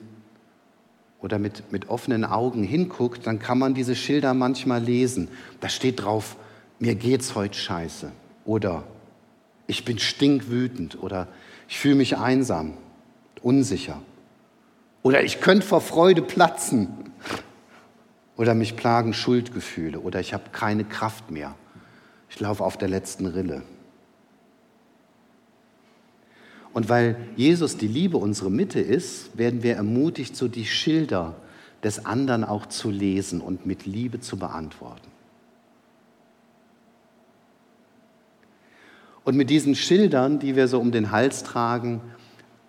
oder 1.20 1.38
mit, 1.38 1.70
mit 1.72 1.88
offenen 1.88 2.24
Augen 2.24 2.62
hinguckt, 2.62 3.26
dann 3.26 3.38
kann 3.38 3.58
man 3.58 3.74
diese 3.74 3.94
Schilder 3.94 4.34
manchmal 4.34 4.82
lesen. 4.82 5.28
Da 5.60 5.68
steht 5.68 6.02
drauf, 6.02 6.36
mir 6.78 6.94
geht's 6.94 7.34
heute 7.34 7.58
scheiße. 7.58 8.10
Oder 8.44 8.84
ich 9.66 9.84
bin 9.84 9.98
stinkwütend. 9.98 11.02
Oder 11.02 11.28
ich 11.68 11.78
fühle 11.78 11.94
mich 11.94 12.16
einsam, 12.16 12.74
unsicher. 13.42 14.00
Oder 15.02 15.22
ich 15.22 15.40
könnte 15.40 15.66
vor 15.66 15.80
Freude 15.80 16.22
platzen. 16.22 16.88
Oder 18.36 18.54
mich 18.54 18.76
plagen 18.76 19.12
Schuldgefühle. 19.12 20.00
Oder 20.00 20.20
ich 20.20 20.32
habe 20.32 20.44
keine 20.52 20.84
Kraft 20.84 21.30
mehr. 21.30 21.54
Ich 22.30 22.40
laufe 22.40 22.64
auf 22.64 22.78
der 22.78 22.88
letzten 22.88 23.26
Rille. 23.26 23.62
Und 26.72 26.88
weil 26.88 27.16
Jesus 27.36 27.76
die 27.76 27.88
Liebe 27.88 28.16
unsere 28.16 28.50
Mitte 28.50 28.80
ist, 28.80 29.36
werden 29.36 29.62
wir 29.62 29.74
ermutigt, 29.74 30.36
so 30.36 30.46
die 30.48 30.66
Schilder 30.66 31.34
des 31.82 32.06
anderen 32.06 32.44
auch 32.44 32.66
zu 32.66 32.90
lesen 32.90 33.40
und 33.40 33.66
mit 33.66 33.86
Liebe 33.86 34.20
zu 34.20 34.36
beantworten. 34.36 35.08
Und 39.24 39.36
mit 39.36 39.50
diesen 39.50 39.74
Schildern, 39.74 40.38
die 40.38 40.56
wir 40.56 40.68
so 40.68 40.80
um 40.80 40.92
den 40.92 41.10
Hals 41.10 41.42
tragen, 41.42 42.00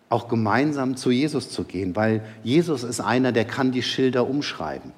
auch 0.09 0.27
gemeinsam 0.27 0.97
zu 0.97 1.11
Jesus 1.11 1.49
zu 1.49 1.63
gehen, 1.63 1.95
weil 1.95 2.25
Jesus 2.43 2.83
ist 2.83 2.99
einer, 2.99 3.31
der 3.31 3.45
kann 3.45 3.71
die 3.71 3.83
Schilder 3.83 4.27
umschreiben. 4.27 4.91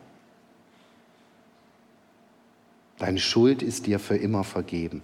Deine 2.98 3.20
Schuld 3.20 3.62
ist 3.62 3.86
dir 3.86 4.00
für 4.00 4.16
immer 4.16 4.44
vergeben 4.44 5.02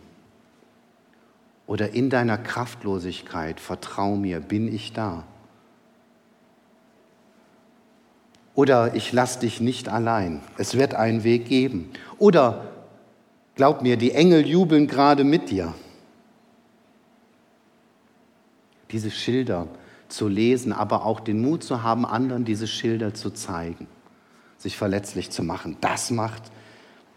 oder 1.70 1.94
in 1.94 2.10
deiner 2.10 2.40
Kraftlosigkeit, 2.40 3.60
vertrau 3.60 4.16
mir, 4.16 4.40
bin 4.40 4.74
ich 4.74 4.92
da. 4.92 5.24
Oder 8.56 8.96
ich 8.96 9.14
lass 9.14 9.38
dich 9.38 9.62
nicht 9.62 9.88
allein, 9.88 10.42
es 10.58 10.74
wird 10.80 10.96
einen 10.96 11.24
Weg 11.24 11.46
geben. 11.46 11.92
Oder 12.18 12.72
glaub 13.54 13.84
mir, 13.84 13.98
die 13.98 14.14
Engel 14.14 14.48
jubeln 14.48 14.88
gerade 14.88 15.24
mit 15.24 15.52
dir. 15.52 15.76
Diese 18.90 19.12
Schilder 19.12 19.68
zu 20.08 20.28
lesen, 20.28 20.74
aber 20.74 21.06
auch 21.06 21.20
den 21.20 21.40
Mut 21.40 21.64
zu 21.64 21.84
haben, 21.84 22.04
anderen 22.04 22.46
diese 22.46 22.66
Schilder 22.66 23.14
zu 23.14 23.30
zeigen, 23.30 23.86
sich 24.58 24.76
verletzlich 24.76 25.30
zu 25.30 25.44
machen, 25.44 25.78
das 25.82 26.10
macht 26.10 26.42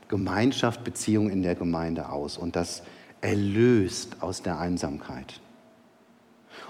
Gemeinschaft, 0.09 0.85
Beziehung 0.85 1.31
in 1.31 1.43
der 1.43 1.55
Gemeinde 1.55 2.11
aus. 2.11 2.37
Und 2.37 2.55
das 2.55 2.83
erlöst 3.23 4.17
aus 4.21 4.43
der 4.43 4.59
Einsamkeit. 4.59 5.41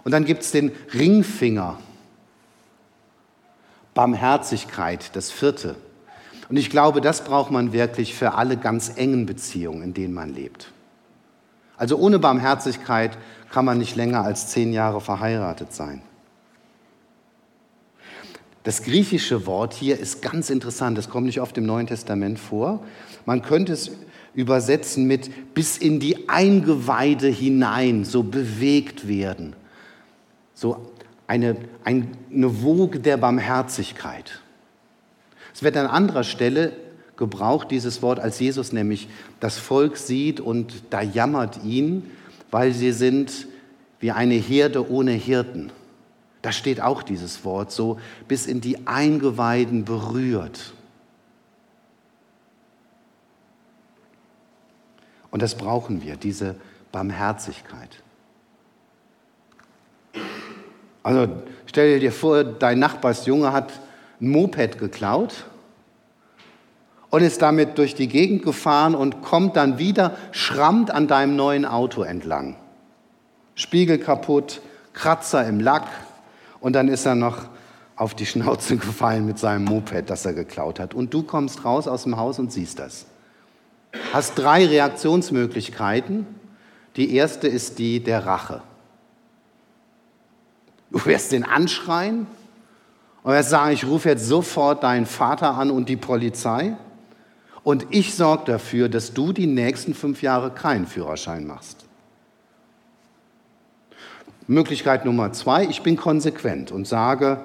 Und 0.04 0.12
dann 0.12 0.24
gibt 0.24 0.42
es 0.42 0.52
den 0.52 0.70
Ringfinger, 0.94 1.78
Barmherzigkeit, 3.94 5.14
das 5.16 5.30
vierte. 5.30 5.74
Und 6.48 6.56
ich 6.56 6.70
glaube, 6.70 7.00
das 7.00 7.24
braucht 7.24 7.50
man 7.50 7.72
wirklich 7.72 8.14
für 8.14 8.34
alle 8.34 8.56
ganz 8.56 8.92
engen 8.96 9.26
Beziehungen, 9.26 9.82
in 9.82 9.94
denen 9.94 10.14
man 10.14 10.32
lebt. 10.32 10.70
Also 11.76 11.96
ohne 11.96 12.18
Barmherzigkeit 12.18 13.18
kann 13.50 13.64
man 13.64 13.78
nicht 13.78 13.96
länger 13.96 14.22
als 14.22 14.48
zehn 14.48 14.72
Jahre 14.72 15.00
verheiratet 15.00 15.72
sein. 15.72 16.02
Das 18.64 18.82
griechische 18.82 19.46
Wort 19.46 19.74
hier 19.74 19.98
ist 19.98 20.22
ganz 20.22 20.48
interessant, 20.48 20.96
das 20.96 21.08
kommt 21.08 21.26
nicht 21.26 21.40
oft 21.40 21.58
im 21.58 21.66
Neuen 21.66 21.88
Testament 21.88 22.38
vor. 22.38 22.84
Man 23.26 23.42
könnte 23.42 23.72
es 23.72 23.90
übersetzen 24.34 25.06
mit 25.06 25.54
bis 25.54 25.76
in 25.76 26.00
die 26.00 26.28
Eingeweide 26.28 27.28
hinein, 27.28 28.04
so 28.04 28.22
bewegt 28.22 29.08
werden. 29.08 29.54
So 30.54 30.92
eine, 31.26 31.56
eine 31.84 32.06
Woge 32.62 33.00
der 33.00 33.16
Barmherzigkeit. 33.16 34.40
Es 35.54 35.62
wird 35.62 35.76
an 35.76 35.86
anderer 35.86 36.24
Stelle 36.24 36.72
gebraucht, 37.16 37.70
dieses 37.70 38.02
Wort, 38.02 38.20
als 38.20 38.40
Jesus 38.40 38.72
nämlich 38.72 39.08
das 39.40 39.58
Volk 39.58 39.96
sieht 39.96 40.40
und 40.40 40.82
da 40.90 41.02
jammert 41.02 41.62
ihn, 41.64 42.10
weil 42.50 42.72
sie 42.72 42.92
sind 42.92 43.46
wie 44.00 44.10
eine 44.10 44.34
Herde 44.34 44.90
ohne 44.90 45.12
Hirten. 45.12 45.70
Da 46.42 46.50
steht 46.50 46.80
auch 46.80 47.02
dieses 47.02 47.44
Wort 47.44 47.70
so, 47.70 47.98
bis 48.26 48.46
in 48.46 48.60
die 48.60 48.86
Eingeweiden 48.86 49.84
berührt. 49.84 50.74
Und 55.32 55.40
das 55.40 55.56
brauchen 55.56 56.02
wir, 56.02 56.16
diese 56.16 56.54
Barmherzigkeit. 56.92 57.88
Also 61.02 61.26
stell 61.66 61.98
dir 61.98 62.12
vor, 62.12 62.44
dein 62.44 62.78
Nachbarsjunge 62.78 63.52
hat 63.52 63.72
ein 64.20 64.28
Moped 64.28 64.78
geklaut 64.78 65.46
und 67.10 67.22
ist 67.22 67.40
damit 67.40 67.78
durch 67.78 67.94
die 67.94 68.08
Gegend 68.08 68.44
gefahren 68.44 68.94
und 68.94 69.22
kommt 69.22 69.56
dann 69.56 69.78
wieder, 69.78 70.16
schrammt 70.32 70.90
an 70.90 71.08
deinem 71.08 71.34
neuen 71.34 71.64
Auto 71.64 72.02
entlang. 72.02 72.56
Spiegel 73.54 73.98
kaputt, 73.98 74.60
Kratzer 74.92 75.46
im 75.48 75.60
Lack 75.60 75.88
und 76.60 76.74
dann 76.74 76.88
ist 76.88 77.06
er 77.06 77.14
noch 77.14 77.46
auf 77.96 78.14
die 78.14 78.26
Schnauze 78.26 78.76
gefallen 78.78 79.24
mit 79.24 79.38
seinem 79.38 79.64
Moped, 79.64 80.10
das 80.10 80.26
er 80.26 80.34
geklaut 80.34 80.78
hat. 80.78 80.92
Und 80.92 81.14
du 81.14 81.22
kommst 81.22 81.64
raus 81.64 81.88
aus 81.88 82.02
dem 82.02 82.18
Haus 82.18 82.38
und 82.38 82.52
siehst 82.52 82.78
das 82.78 83.06
hast 84.12 84.38
drei 84.38 84.66
Reaktionsmöglichkeiten. 84.66 86.26
Die 86.96 87.14
erste 87.14 87.48
ist 87.48 87.78
die 87.78 88.00
der 88.00 88.26
Rache. 88.26 88.62
Du 90.90 91.04
wirst 91.06 91.32
den 91.32 91.44
anschreien 91.44 92.26
und 93.22 93.32
wirst 93.32 93.50
sagen, 93.50 93.72
ich 93.72 93.86
rufe 93.86 94.10
jetzt 94.10 94.26
sofort 94.26 94.82
deinen 94.82 95.06
Vater 95.06 95.54
an 95.54 95.70
und 95.70 95.88
die 95.88 95.96
Polizei 95.96 96.76
und 97.64 97.86
ich 97.90 98.14
sorge 98.14 98.44
dafür, 98.52 98.88
dass 98.88 99.14
du 99.14 99.32
die 99.32 99.46
nächsten 99.46 99.94
fünf 99.94 100.22
Jahre 100.22 100.50
keinen 100.50 100.86
Führerschein 100.86 101.46
machst. 101.46 101.84
Möglichkeit 104.48 105.04
Nummer 105.04 105.32
zwei, 105.32 105.64
ich 105.64 105.82
bin 105.82 105.96
konsequent 105.96 106.72
und 106.72 106.86
sage, 106.86 107.40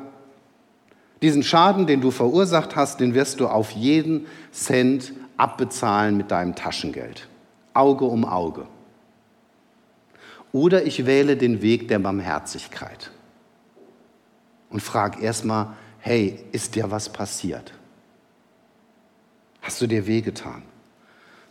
diesen 1.22 1.44
Schaden, 1.44 1.88
den 1.88 2.02
du 2.02 2.12
verursacht 2.12 2.76
hast, 2.76 3.00
den 3.00 3.14
wirst 3.14 3.40
du 3.40 3.48
auf 3.48 3.72
jeden 3.72 4.26
Cent 4.52 5.14
abbezahlen 5.38 6.18
mit 6.18 6.32
deinem 6.32 6.56
Taschengeld. 6.56 7.28
Auge 7.74 8.06
um 8.06 8.26
Auge. 8.26 8.68
Oder 10.52 10.86
ich 10.86 11.06
wähle 11.06 11.38
den 11.38 11.62
Weg 11.62 11.88
der 11.88 12.00
Barmherzigkeit 12.00 13.12
und 14.70 14.82
frage 14.82 15.22
erstmal, 15.22 15.74
hey, 16.00 16.44
ist 16.52 16.76
dir 16.76 16.90
was 16.90 17.10
passiert? 17.10 17.74
Hast 19.62 19.82
du 19.82 19.88
dir 19.88 20.08
wehgetan? 20.08 20.64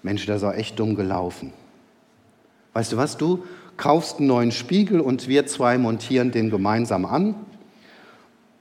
Mensch, 0.02 0.26
das 0.26 0.38
ist 0.38 0.44
auch 0.44 0.54
echt 0.54 0.78
dumm 0.78 0.94
gelaufen. 0.94 1.52
Weißt 2.72 2.92
du 2.92 2.96
was, 2.96 3.16
du 3.16 3.44
kaufst 3.76 4.18
einen 4.18 4.28
neuen 4.28 4.52
Spiegel 4.52 5.00
und 5.00 5.28
wir 5.28 5.46
zwei 5.46 5.78
montieren 5.78 6.30
den 6.30 6.50
gemeinsam 6.50 7.04
an. 7.04 7.34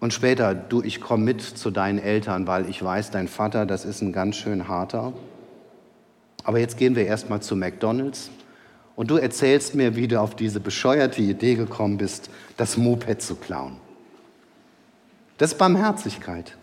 Und 0.06 0.13
später, 0.13 0.54
du, 0.54 0.84
ich 0.84 1.02
komme 1.02 1.24
mit 1.24 1.41
zu 1.41 1.72
deinen 1.72 1.98
Eltern, 1.98 2.46
weil 2.46 2.70
ich 2.70 2.84
weiß, 2.84 3.10
dein 3.10 3.28
Vater, 3.28 3.65
das 3.65 3.86
ist 3.86 4.04
ein 4.04 4.13
ganz 4.13 4.36
schön 4.36 4.68
harter. 4.68 5.13
Aber 6.44 6.60
jetzt 6.60 6.78
gehen 6.78 6.96
wir 6.96 7.08
erstmal 7.08 7.41
zu 7.41 7.56
McDonald's 7.56 8.30
und 8.96 9.10
du 9.10 9.15
erzählst 9.15 9.74
mir, 9.74 9.96
wie 9.96 10.08
du 10.08 10.22
auf 10.22 10.36
diese 10.36 10.60
bescheuerte 10.60 11.24
Idee 11.24 11.56
gekommen 11.56 11.98
bist, 11.98 12.30
das 12.56 12.78
Moped 12.78 13.20
zu 13.20 13.34
klauen. 13.34 13.78
Das 15.39 15.54
ist 15.54 15.58
Barmherzigkeit. 15.58 16.56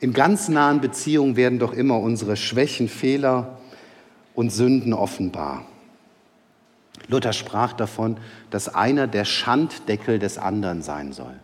In 0.00 0.12
ganz 0.12 0.48
nahen 0.48 0.80
Beziehungen 0.80 1.36
werden 1.36 1.60
doch 1.60 1.74
immer 1.74 2.00
unsere 2.00 2.36
Schwächen, 2.36 2.88
Fehler 2.88 3.60
und 4.34 4.50
Sünden 4.50 4.94
offenbar. 4.94 5.64
Luther 7.10 7.32
sprach 7.32 7.72
davon, 7.72 8.16
dass 8.50 8.74
einer 8.74 9.06
der 9.06 9.24
Schanddeckel 9.24 10.18
des 10.18 10.38
anderen 10.38 10.82
sein 10.82 11.12
soll. 11.12 11.34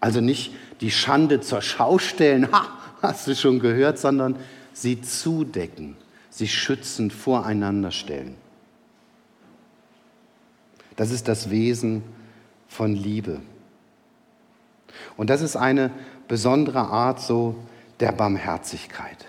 Also 0.00 0.20
nicht 0.20 0.52
die 0.80 0.90
Schande 0.90 1.40
zur 1.40 1.62
Schau 1.62 1.98
stellen, 1.98 2.50
ha, 2.52 2.68
hast 3.02 3.26
du 3.26 3.34
schon 3.34 3.60
gehört, 3.60 3.98
sondern 3.98 4.36
sie 4.72 5.00
zudecken, 5.00 5.96
sie 6.30 6.48
schützen, 6.48 7.10
voreinander 7.10 7.90
stellen. 7.90 8.36
Das 10.96 11.10
ist 11.10 11.28
das 11.28 11.50
Wesen 11.50 12.02
von 12.68 12.94
Liebe. 12.94 13.40
Und 15.16 15.30
das 15.30 15.42
ist 15.42 15.56
eine 15.56 15.90
besondere 16.26 16.80
Art 16.80 17.20
so 17.20 17.56
der 18.00 18.12
Barmherzigkeit. 18.12 19.26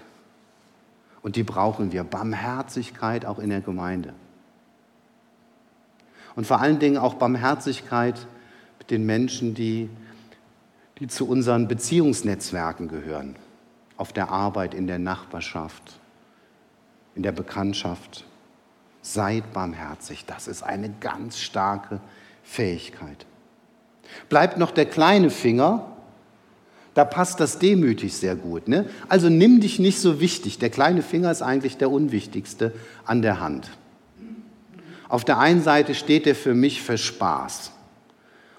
Und 1.22 1.36
die 1.36 1.44
brauchen 1.44 1.92
wir. 1.92 2.04
Barmherzigkeit 2.04 3.26
auch 3.26 3.40
in 3.40 3.50
der 3.50 3.62
Gemeinde. 3.62 4.14
Und 6.36 6.48
vor 6.48 6.62
allen 6.62 6.80
Dingen 6.80 6.98
auch 6.98 7.16
Barmherzigkeit 7.16 8.28
mit 8.78 8.92
den 8.92 9.06
Menschen, 9.06 9.54
die, 9.54 9.90
die 11.00 11.08
zu 11.08 11.28
unseren 11.28 11.68
Beziehungsnetzwerken 11.68 12.88
gehören. 12.88 13.36
Auf 13.98 14.14
der 14.14 14.30
Arbeit, 14.30 14.74
in 14.74 14.88
der 14.88 15.00
Nachbarschaft, 15.00 16.00
in 17.16 17.24
der 17.24 17.32
Bekanntschaft. 17.32 18.26
Seid 19.02 19.54
barmherzig. 19.54 20.26
Das 20.26 20.48
ist 20.48 20.62
eine 20.62 20.90
ganz 21.00 21.40
starke 21.40 22.00
Fähigkeit. 22.44 23.26
Bleibt 24.28 24.58
noch 24.58 24.72
der 24.72 24.86
kleine 24.86 25.30
Finger, 25.30 25.86
da 26.94 27.06
passt 27.06 27.40
das 27.40 27.60
demütig 27.60 28.14
sehr 28.16 28.36
gut. 28.36 28.68
Ne? 28.68 28.90
Also 29.08 29.30
nimm 29.30 29.62
dich 29.62 29.80
nicht 29.80 30.00
so 30.00 30.20
wichtig. 30.20 30.60
Der 30.60 30.70
kleine 30.70 31.02
Finger 31.02 31.32
ist 31.32 31.42
eigentlich 31.42 31.78
der 31.78 31.92
unwichtigste 31.92 32.74
an 33.06 33.22
der 33.22 33.40
Hand. 33.40 33.70
Auf 35.10 35.26
der 35.26 35.40
einen 35.40 35.62
Seite 35.62 35.96
steht 35.96 36.26
er 36.28 36.36
für 36.36 36.54
mich 36.54 36.82
für 36.82 36.98
Spaß. 36.98 37.72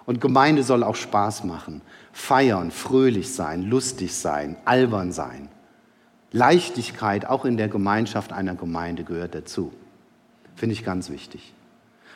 Und 0.05 0.21
Gemeinde 0.21 0.65
soll 0.65 0.83
auch 0.83 0.97
Spaß 0.97 1.45
machen. 1.45 1.81
Feiern, 2.13 2.71
fröhlich 2.73 3.33
sein, 3.33 3.63
lustig 3.63 4.15
sein, 4.15 4.57
albern 4.65 5.13
sein. 5.13 5.49
Leichtigkeit 6.33 7.25
auch 7.27 7.45
in 7.45 7.57
der 7.57 7.69
Gemeinschaft 7.69 8.33
einer 8.33 8.55
Gemeinde 8.55 9.05
gehört 9.05 9.35
dazu. 9.35 9.73
Finde 10.57 10.75
ich 10.75 10.85
ganz 10.85 11.09
wichtig. 11.09 11.55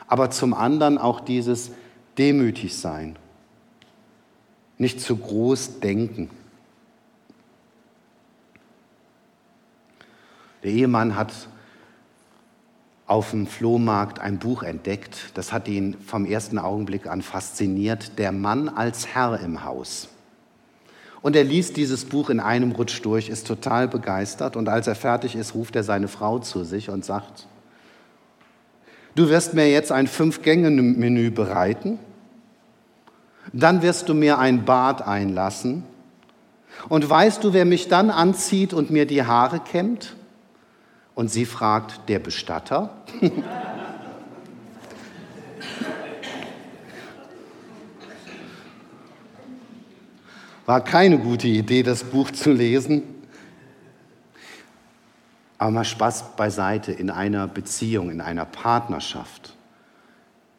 Aber 0.07 0.31
zum 0.31 0.53
anderen 0.53 0.99
auch 0.99 1.21
dieses 1.21 1.71
demütig 2.19 2.77
sein 2.77 3.17
nicht 4.79 5.01
zu 5.01 5.17
groß 5.17 5.81
denken. 5.81 6.31
Der 10.63 10.73
Ehemann 10.73 11.17
hat 11.17 11.33
auf 13.07 13.31
dem 13.31 13.47
Flohmarkt 13.47 14.19
ein 14.19 14.39
Buch 14.39 14.63
entdeckt, 14.63 15.31
das 15.35 15.53
hat 15.53 15.69
ihn 15.69 15.97
vom 16.07 16.25
ersten 16.25 16.59
Augenblick 16.59 17.07
an 17.07 17.23
fasziniert, 17.23 18.19
Der 18.19 18.33
Mann 18.33 18.69
als 18.69 19.09
Herr 19.09 19.41
im 19.41 19.65
Haus. 19.65 20.09
Und 21.21 21.37
er 21.37 21.45
liest 21.45 21.77
dieses 21.77 22.05
Buch 22.05 22.31
in 22.31 22.41
einem 22.41 22.73
Rutsch 22.73 23.01
durch, 23.03 23.29
ist 23.29 23.47
total 23.47 23.89
begeistert 23.89 24.57
und 24.57 24.69
als 24.69 24.87
er 24.87 24.95
fertig 24.95 25.37
ist, 25.37 25.55
ruft 25.55 25.77
er 25.77 25.85
seine 25.85 26.09
Frau 26.09 26.39
zu 26.39 26.65
sich 26.65 26.91
und 26.91 27.05
sagt, 27.05 27.47
du 29.15 29.29
wirst 29.29 29.55
mir 29.55 29.71
jetzt 29.71 29.93
ein 29.93 30.07
Fünf-Gänge-Menü 30.07 31.31
bereiten 31.31 31.99
dann 33.53 33.83
wirst 33.83 34.09
du 34.09 34.15
mir 34.15 34.39
ein 34.39 34.65
Bad 34.65 35.07
einlassen. 35.07 35.85
Und 36.89 37.09
weißt 37.09 37.45
du, 37.45 37.53
wer 37.53 37.65
mich 37.65 37.89
dann 37.89 38.11
anzieht 38.11 38.73
und 38.73 38.91
mir 38.91 39.07
die 39.07 39.23
Haare 39.23 39.61
kämmt? 39.61 40.17
Und 41.15 41.31
sie 41.31 41.45
fragt, 41.45 42.09
der 42.09 42.19
Bestatter? 42.19 42.91
War 50.67 50.83
keine 50.83 51.19
gute 51.19 51.47
Idee, 51.47 51.83
das 51.83 52.05
Buch 52.05 52.31
zu 52.31 52.51
lesen. 52.51 53.03
Aber 55.59 55.71
mal 55.71 55.85
Spaß 55.85 56.37
beiseite 56.37 56.93
in 56.93 57.11
einer 57.11 57.47
Beziehung, 57.47 58.11
in 58.11 58.21
einer 58.21 58.47
Partnerschaft. 58.47 59.55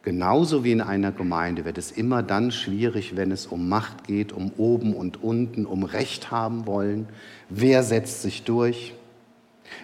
Genauso 0.02 0.62
wie 0.62 0.70
in 0.70 0.80
einer 0.80 1.10
Gemeinde 1.10 1.64
wird 1.64 1.78
es 1.78 1.90
immer 1.90 2.22
dann 2.22 2.52
schwierig, 2.52 3.16
wenn 3.16 3.32
es 3.32 3.46
um 3.46 3.68
Macht 3.68 4.04
geht, 4.04 4.32
um 4.32 4.52
oben 4.56 4.94
und 4.94 5.22
unten, 5.22 5.66
um 5.66 5.82
Recht 5.82 6.30
haben 6.30 6.66
wollen. 6.66 7.08
Wer 7.48 7.82
setzt 7.82 8.22
sich 8.22 8.44
durch? 8.44 8.94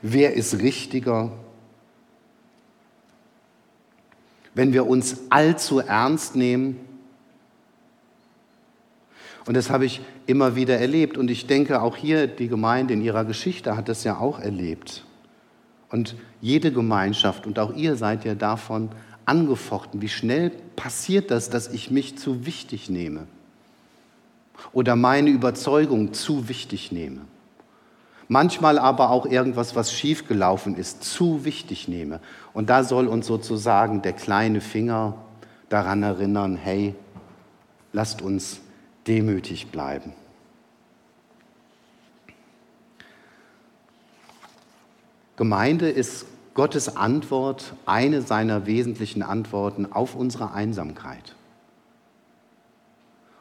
Wer 0.03 0.35
ist 0.35 0.61
richtiger? 0.61 1.33
Wenn 4.55 4.73
wir 4.73 4.87
uns 4.87 5.19
allzu 5.31 5.79
ernst 5.79 6.37
nehmen, 6.37 6.79
und 9.47 9.55
das 9.55 9.71
habe 9.71 9.85
ich 9.85 10.01
immer 10.27 10.55
wieder 10.55 10.79
erlebt. 10.79 11.19
Und 11.19 11.31
ich 11.31 11.47
denke, 11.47 11.83
auch 11.83 11.97
hier 11.97 12.27
die 12.27 12.49
Gemeinde 12.49 12.95
in 12.95 13.03
ihrer 13.03 13.25
Geschichte 13.25 13.77
hat 13.77 13.89
das 13.89 14.05
ja 14.05 14.19
auch 14.19 14.39
erlebt. 14.39 15.05
Und 15.91 16.15
jede 16.41 16.73
Gemeinschaft, 16.73 17.47
und 17.47 17.59
auch 17.59 17.75
ihr 17.75 17.97
seid 17.97 18.25
ja 18.25 18.35
davon 18.35 18.91
angefochten. 19.25 20.01
Wie 20.01 20.09
schnell 20.09 20.51
passiert 20.77 21.31
das, 21.31 21.51
dass 21.51 21.69
ich 21.69 21.91
mich 21.91 22.19
zu 22.19 22.47
wichtig 22.47 22.89
nehme 22.89 23.27
oder 24.73 24.97
meine 24.97 25.31
Überzeugung 25.31 26.13
zu 26.13 26.49
wichtig 26.49 26.93
nehme. 26.93 27.23
Manchmal 28.29 28.79
aber 28.79 29.11
auch 29.11 29.27
irgendwas, 29.27 29.75
was 29.77 29.93
schiefgelaufen 29.93 30.77
ist, 30.77 31.05
zu 31.05 31.45
wichtig 31.45 31.89
nehme. 31.89 32.21
Und 32.53 32.71
da 32.71 32.85
soll 32.85 33.09
uns 33.09 33.27
sozusagen 33.27 34.03
der 34.03 34.13
kleine 34.13 34.61
Finger 34.61 35.15
daran 35.69 36.03
erinnern, 36.03 36.57
hey, 36.57 36.95
lasst 37.93 38.23
uns 38.23 38.61
demütig 39.07 39.71
bleiben. 39.71 40.13
Gemeinde 45.37 45.89
ist 45.91 46.27
Gottes 46.55 46.97
Antwort, 46.97 47.75
eine 47.87 48.23
seiner 48.23 48.67
wesentlichen 48.67 49.23
Antworten 49.23 49.91
auf 49.91 50.15
unsere 50.15 50.53
Einsamkeit. 50.53 51.35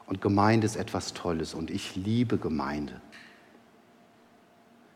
Und 0.08 0.22
Gemeinde 0.22 0.66
ist 0.66 0.78
etwas 0.78 1.14
Tolles 1.14 1.54
und 1.54 1.70
ich 1.70 1.96
liebe 1.96 2.38
Gemeinde. 2.38 3.02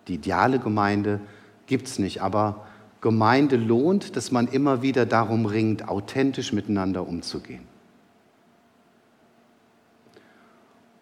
Die 0.08 0.16
ideale 0.16 0.60
Gemeinde 0.60 1.20
gibt 1.68 1.88
es 1.88 2.00
nicht, 2.00 2.22
aber 2.22 2.66
Gemeinde 3.02 3.58
lohnt, 3.58 4.16
dass 4.16 4.32
man 4.32 4.48
immer 4.48 4.82
wieder 4.82 5.06
darum 5.06 5.46
ringt, 5.46 5.88
authentisch 5.88 6.54
miteinander 6.54 7.08
umzugehen. 7.08 7.64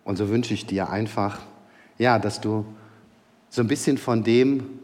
Und 0.03 0.17
so 0.17 0.29
wünsche 0.29 0.53
ich 0.53 0.65
dir 0.65 0.89
einfach, 0.89 1.39
ja, 1.97 2.19
dass 2.19 2.41
du 2.41 2.65
so 3.49 3.61
ein 3.61 3.67
bisschen 3.67 3.97
von 3.97 4.23
dem 4.23 4.79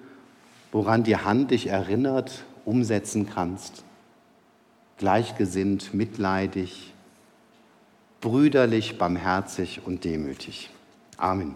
woran 0.71 1.03
die 1.03 1.17
Hand 1.17 1.51
dich 1.51 1.67
erinnert, 1.67 2.43
umsetzen 2.65 3.29
kannst. 3.29 3.83
Gleichgesinnt, 4.97 5.93
mitleidig, 5.93 6.93
brüderlich, 8.21 8.97
barmherzig 8.97 9.81
und 9.85 10.03
demütig. 10.03 10.69
Amen. 11.17 11.55